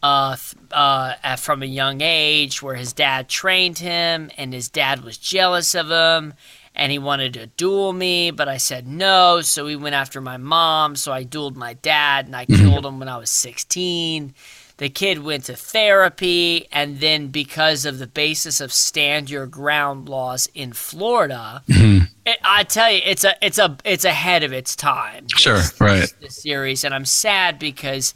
uh, 0.04 0.36
th- 0.36 0.54
uh, 0.74 1.36
from 1.38 1.64
a 1.64 1.66
young 1.66 2.02
age 2.02 2.62
where 2.62 2.76
his 2.76 2.94
dad 2.94 3.28
trained 3.28 3.80
him 3.80 4.30
and 4.38 4.54
his 4.54 4.70
dad 4.70 5.04
was 5.04 5.18
jealous 5.18 5.74
of 5.74 5.90
him 5.90 6.36
and 6.78 6.92
he 6.92 7.00
wanted 7.00 7.34
to 7.34 7.48
duel 7.48 7.92
me 7.92 8.32
but 8.32 8.48
i 8.48 8.56
said 8.56 8.88
no 8.88 9.42
so 9.42 9.68
he 9.68 9.76
went 9.76 9.96
after 9.96 10.22
my 10.22 10.38
mom 10.38 10.96
so 10.96 11.12
i 11.12 11.24
dueled 11.26 11.56
my 11.56 11.74
dad 11.74 12.26
and 12.28 12.36
i 12.36 12.46
killed 12.58 12.86
him 12.86 13.00
when 13.00 13.10
i 13.10 13.18
was 13.18 13.30
16 13.30 14.34
the 14.78 14.90
kid 14.90 15.24
went 15.24 15.46
to 15.46 15.56
therapy 15.56 16.68
and 16.72 17.00
then 17.00 17.30
because 17.30 17.84
of 17.84 17.98
the 17.98 18.06
basis 18.06 18.62
of 18.62 18.72
stand 18.72 19.28
your 19.30 19.48
ground 19.48 20.08
laws 20.08 20.48
in 20.54 20.72
florida 20.72 21.64
mm-hmm. 21.68 22.06
it, 22.26 22.38
i 22.44 22.64
tell 22.64 22.92
you 22.92 23.02
it's 23.04 23.24
a 23.24 23.34
it's 23.46 23.58
a 23.58 23.76
it's 23.84 24.06
ahead 24.06 24.44
of 24.44 24.54
its 24.54 24.76
time 24.76 25.28
Sure, 25.30 25.56
this- 25.56 25.82
right. 25.82 26.14
this 26.22 26.42
series 26.42 26.84
and 26.84 26.94
i'm 26.94 27.06
sad 27.06 27.58
because 27.58 28.14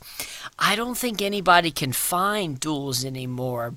i 0.59 0.75
don't 0.75 0.97
think 0.97 1.21
anybody 1.21 1.71
can 1.71 1.91
find 1.93 2.59
duels 2.59 3.03
anymore 3.03 3.73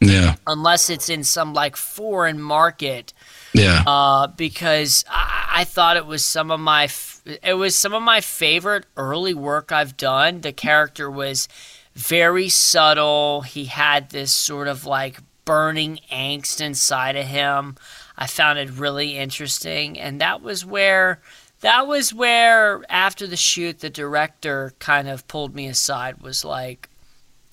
Yeah. 0.00 0.34
unless 0.46 0.90
it's 0.90 1.08
in 1.08 1.24
some 1.24 1.54
like 1.54 1.74
foreign 1.74 2.38
market 2.40 3.14
Yeah. 3.52 3.82
uh, 3.86 4.26
because 4.28 5.04
I, 5.08 5.48
I 5.60 5.64
thought 5.64 5.96
it 5.96 6.06
was 6.06 6.24
some 6.24 6.50
of 6.50 6.60
my 6.60 6.84
f- 6.84 7.20
it 7.42 7.54
was 7.54 7.74
some 7.74 7.92
of 7.94 8.02
my 8.02 8.20
favorite 8.20 8.86
early 8.96 9.34
work 9.34 9.72
I've 9.72 9.96
done. 9.96 10.42
The 10.42 10.52
character 10.52 11.10
was 11.10 11.48
very 11.94 12.48
subtle. 12.48 13.40
He 13.42 13.64
had 13.66 14.10
this 14.10 14.32
sort 14.32 14.68
of 14.68 14.84
like 14.84 15.18
burning 15.44 16.00
angst 16.12 16.60
inside 16.60 17.16
of 17.16 17.26
him. 17.26 17.76
I 18.18 18.26
found 18.26 18.58
it 18.58 18.70
really 18.70 19.16
interesting, 19.16 19.98
and 19.98 20.20
that 20.20 20.42
was 20.42 20.64
where 20.64 21.20
that 21.60 21.86
was 21.86 22.12
where 22.12 22.82
after 22.88 23.26
the 23.26 23.36
shoot 23.36 23.80
the 23.80 23.90
director 23.90 24.74
kind 24.78 25.08
of 25.08 25.26
pulled 25.26 25.54
me 25.54 25.66
aside 25.66 26.20
was 26.20 26.44
like 26.44 26.88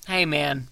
hey 0.06 0.26
man 0.26 0.68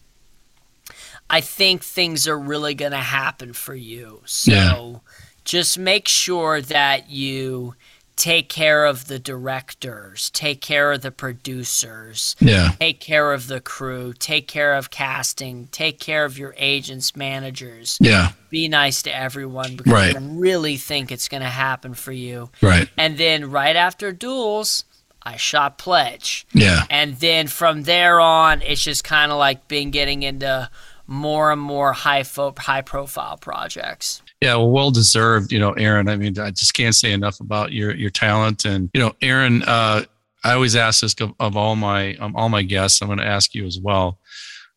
I 1.31 1.41
think 1.41 1.83
things 1.83 2.29
are 2.29 2.39
really 2.39 2.75
going 2.75 2.93
to 2.93 2.99
happen 2.99 3.55
for 3.55 3.75
you. 3.75 4.21
So 4.27 4.53
Yeah. 4.53 4.99
Just 5.44 5.78
make 5.78 6.09
sure 6.09 6.61
that 6.61 7.11
you 7.11 7.74
take 8.14 8.48
care 8.48 8.85
of 8.85 9.07
the 9.09 9.18
directors, 9.18 10.31
take 10.31 10.61
care 10.61 10.92
of 10.92 11.00
the 11.02 11.11
producers, 11.11 12.37
yeah. 12.40 12.72
take 12.78 13.00
care 13.00 13.33
of 13.33 13.46
the 13.48 13.61
crew, 13.61 14.12
take 14.12 14.46
care 14.46 14.74
of 14.74 14.90
casting, 14.90 15.66
take 15.68 15.98
care 15.98 16.24
of 16.24 16.38
your 16.38 16.55
agents, 16.59 17.16
managers. 17.16 17.96
Yeah. 18.00 18.33
Be 18.50 18.68
nice 18.68 19.02
to 19.02 19.16
everyone 19.16 19.76
because 19.76 19.92
Right. 19.92 20.14
I 20.16 20.20
really 20.20 20.76
think 20.76 21.11
it's 21.11 21.28
going 21.28 21.42
to 21.42 21.48
happen 21.48 21.94
for 21.94 22.12
you. 22.12 22.50
Right. 22.61 22.88
And 22.96 23.16
then 23.18 23.50
right 23.50 23.76
after 23.76 24.12
Duels, 24.12 24.85
I 25.22 25.37
shot 25.37 25.78
Pledge 25.78 26.46
Yeah. 26.52 26.85
and 26.90 27.16
then 27.18 27.46
from 27.46 27.85
there 27.85 28.20
on 28.20 28.61
it's 28.62 28.83
just 28.83 29.05
kind 29.05 29.31
of 29.33 29.38
like 29.38 29.68
been 29.68 29.90
getting 29.90 30.22
into 30.22 30.68
more 31.07 31.52
and 31.52 31.61
more 31.61 31.92
high 31.92 32.22
fo- 32.24 32.55
high 32.59 32.83
profile 32.83 33.37
projects 33.37 34.22
Yeah, 34.42 34.57
well, 34.57 34.70
well 34.70 34.90
deserved. 34.90 35.52
You 35.52 35.59
know, 35.59 35.72
Aaron. 35.72 36.09
I 36.09 36.16
mean, 36.16 36.38
I 36.38 36.50
just 36.50 36.74
can't 36.74 36.94
say 36.94 37.12
enough 37.12 37.40
about 37.40 37.72
your 37.72 37.94
your 37.94 38.11
talent. 38.11 38.64
And 38.64 38.90
you 38.92 39.00
know, 39.00 39.14
Aaron, 39.22 39.62
uh, 39.62 40.05
I 40.44 40.52
always 40.52 40.76
ask 40.76 41.00
this 41.00 41.14
of, 41.20 41.33
of 41.40 41.57
all 41.57 41.76
my 41.76 42.16
um, 42.16 42.37
all 42.37 42.48
my 42.48 42.62
guests. 42.62 43.00
I'm 43.00 43.09
going 43.09 43.18
to 43.18 43.26
ask 43.26 43.55
you 43.55 43.66
as 43.66 43.78
well. 43.78 44.18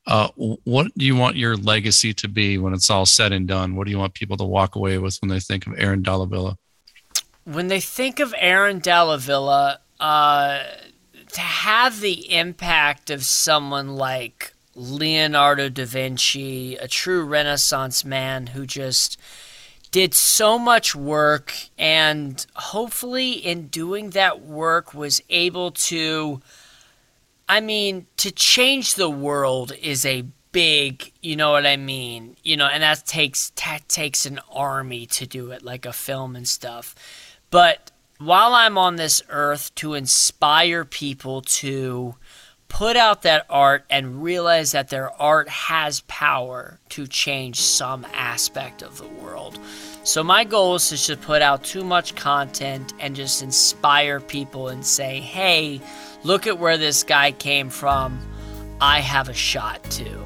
Uh, 0.08 0.30
what 0.36 0.96
do 0.96 1.04
you 1.04 1.16
want 1.16 1.36
your 1.36 1.58
legacy 1.58 2.14
to 2.14 2.28
be 2.28 2.60
when 2.60 2.74
it's 2.74 2.92
all 2.92 3.08
said 3.08 3.32
and 3.32 3.48
done? 3.48 3.76
What 3.76 3.86
do 3.86 3.92
you 3.92 3.98
want 3.98 4.14
people 4.14 4.38
to 4.38 4.44
walk 4.44 4.76
away 4.76 5.00
with 5.00 5.18
when 5.20 5.30
they 5.30 5.40
think 5.40 5.66
of 5.66 5.74
Aaron 5.78 6.04
Dalla 6.04 6.28
Villa? 6.28 6.58
when 7.46 7.68
they 7.68 7.80
think 7.80 8.20
of 8.20 8.34
aaron 8.38 8.80
dalla 8.80 9.18
villa 9.18 9.80
uh, 10.00 10.64
to 11.32 11.42
have 11.42 12.02
the 12.02 12.34
impact 12.34 13.10
of 13.10 13.24
someone 13.24 13.96
like 13.96 14.54
leonardo 14.76 15.70
da 15.70 15.86
vinci 15.86 16.76
a 16.76 16.88
true 16.88 17.24
renaissance 17.24 18.04
man 18.04 18.48
who 18.48 18.66
just 18.66 19.18
did 19.92 20.14
so 20.14 20.58
much 20.60 20.96
work 20.96 21.54
and 21.78 22.46
hopefully 22.56 23.32
in 23.32 23.68
doing 23.68 24.12
that 24.12 24.42
work 24.42 24.94
was 24.94 25.22
able 25.30 25.72
to 25.72 26.42
I 27.48 27.62
mean, 27.62 28.08
to 28.18 28.32
change 28.32 28.96
the 28.96 29.10
world 29.10 29.72
is 29.80 30.06
a 30.06 30.26
big, 30.52 31.12
you 31.22 31.36
know 31.36 31.52
what 31.52 31.66
I 31.66 31.78
mean? 31.78 32.38
You 32.44 32.58
know, 32.58 32.66
and 32.66 32.82
that 32.82 33.06
takes 33.06 33.52
that 33.64 33.88
takes 33.88 34.26
an 34.26 34.40
army 34.52 35.06
to 35.08 35.28
do 35.28 35.52
it, 35.52 35.62
like 35.62 35.86
a 35.86 35.94
film 35.94 36.36
and 36.36 36.48
stuff. 36.48 36.96
But 37.52 37.92
while 38.18 38.54
I'm 38.54 38.78
on 38.78 38.96
this 38.96 39.22
earth 39.30 39.76
to 39.76 39.94
inspire 39.94 40.86
people 40.86 41.42
to 41.42 42.16
put 42.76 42.98
out 42.98 43.22
that 43.22 43.46
art 43.50 43.86
and 43.90 44.22
realize 44.22 44.74
that 44.74 44.90
their 44.90 45.10
art 45.22 45.48
has 45.48 46.02
power 46.10 46.78
to 46.90 47.08
change 47.08 47.58
some 47.58 48.06
aspect 48.14 48.84
of 48.84 48.98
the 48.98 49.08
world. 49.24 49.58
So 50.04 50.26
my 50.26 50.44
goal 50.44 50.76
is 50.76 50.90
to 50.90 50.98
just 50.98 51.22
put 51.22 51.42
out 51.42 51.64
too 51.64 51.86
much 51.86 52.16
content 52.16 52.94
and 53.00 53.16
just 53.16 53.42
inspire 53.42 54.20
people 54.20 54.68
and 54.68 54.86
say, 54.86 55.22
"Hey, 55.22 55.80
look 56.24 56.48
at 56.48 56.60
where 56.60 56.78
this 56.78 57.04
guy 57.04 57.32
came 57.32 57.70
from. 57.70 58.20
I 58.82 59.00
have 59.00 59.30
a 59.30 59.34
shot 59.34 59.82
too." 59.90 60.22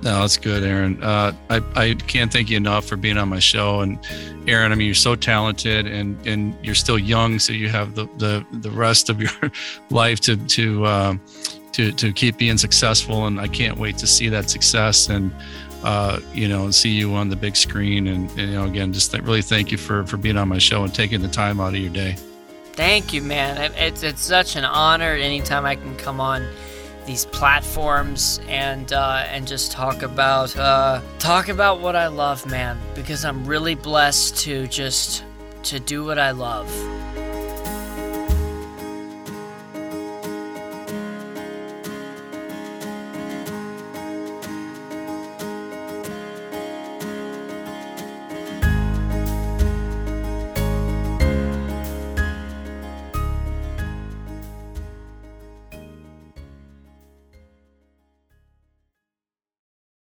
No, 0.00 0.20
that's 0.20 0.38
good, 0.38 0.64
Aaron. 0.64 1.02
Uh, 1.02 1.32
I, 1.50 1.60
I 1.74 1.94
can't 1.94 2.32
thank 2.32 2.48
you 2.48 2.56
enough 2.56 2.86
for 2.86 2.96
being 2.96 3.18
on 3.18 3.28
my 3.28 3.40
show. 3.40 3.80
And 3.80 3.98
Aaron, 4.46 4.72
I 4.72 4.74
mean, 4.74 4.86
you're 4.86 4.94
so 4.94 5.16
talented 5.16 5.86
and, 5.86 6.26
and 6.26 6.54
you're 6.62 6.74
still 6.74 6.98
young, 6.98 7.38
so 7.38 7.54
you 7.54 7.70
have 7.70 7.94
the, 7.94 8.06
the, 8.18 8.44
the 8.52 8.70
rest 8.70 9.08
of 9.10 9.20
your 9.20 9.50
life 9.90 10.20
to 10.20 10.36
to 10.36 10.86
um, 10.86 11.20
to 11.74 11.92
to 11.92 12.12
keep 12.12 12.36
being 12.38 12.58
successful. 12.58 13.26
And 13.26 13.40
I 13.40 13.48
can't 13.48 13.78
wait 13.78 13.98
to 13.98 14.06
see 14.06 14.28
that 14.30 14.50
success 14.50 15.08
and 15.08 15.30
uh, 15.82 16.18
you 16.32 16.48
know 16.48 16.70
see 16.70 16.90
you 16.90 17.14
on 17.14 17.28
the 17.28 17.36
big 17.36 17.56
screen. 17.56 18.06
And, 18.08 18.30
and 18.30 18.40
you 18.50 18.56
know, 18.58 18.64
again, 18.64 18.92
just 18.92 19.10
th- 19.12 19.22
really 19.22 19.42
thank 19.42 19.70
you 19.70 19.78
for 19.78 20.04
for 20.06 20.16
being 20.16 20.36
on 20.36 20.48
my 20.48 20.58
show 20.58 20.82
and 20.84 20.94
taking 20.94 21.20
the 21.22 21.28
time 21.28 21.60
out 21.60 21.74
of 21.74 21.80
your 21.80 21.90
day. 21.92 22.16
Thank 22.72 23.12
you, 23.12 23.22
man. 23.22 23.56
It- 23.58 23.72
It's 23.76 24.02
it's 24.02 24.22
such 24.22 24.56
an 24.56 24.64
honor 24.64 25.12
anytime 25.14 25.64
I 25.64 25.76
can 25.76 25.94
come 25.96 26.20
on 26.20 26.46
these 27.06 27.26
platforms 27.26 28.40
and 28.48 28.90
uh, 28.92 29.24
and 29.28 29.46
just 29.46 29.70
talk 29.72 30.02
about 30.02 30.56
uh, 30.56 31.00
talk 31.18 31.48
about 31.50 31.80
what 31.80 31.96
I 31.96 32.06
love, 32.06 32.46
man. 32.46 32.78
Because 32.94 33.24
I'm 33.26 33.44
really 33.44 33.74
blessed 33.74 34.36
to 34.44 34.66
just 34.68 35.22
to 35.64 35.78
do 35.80 36.04
what 36.04 36.18
I 36.18 36.30
love. 36.30 36.68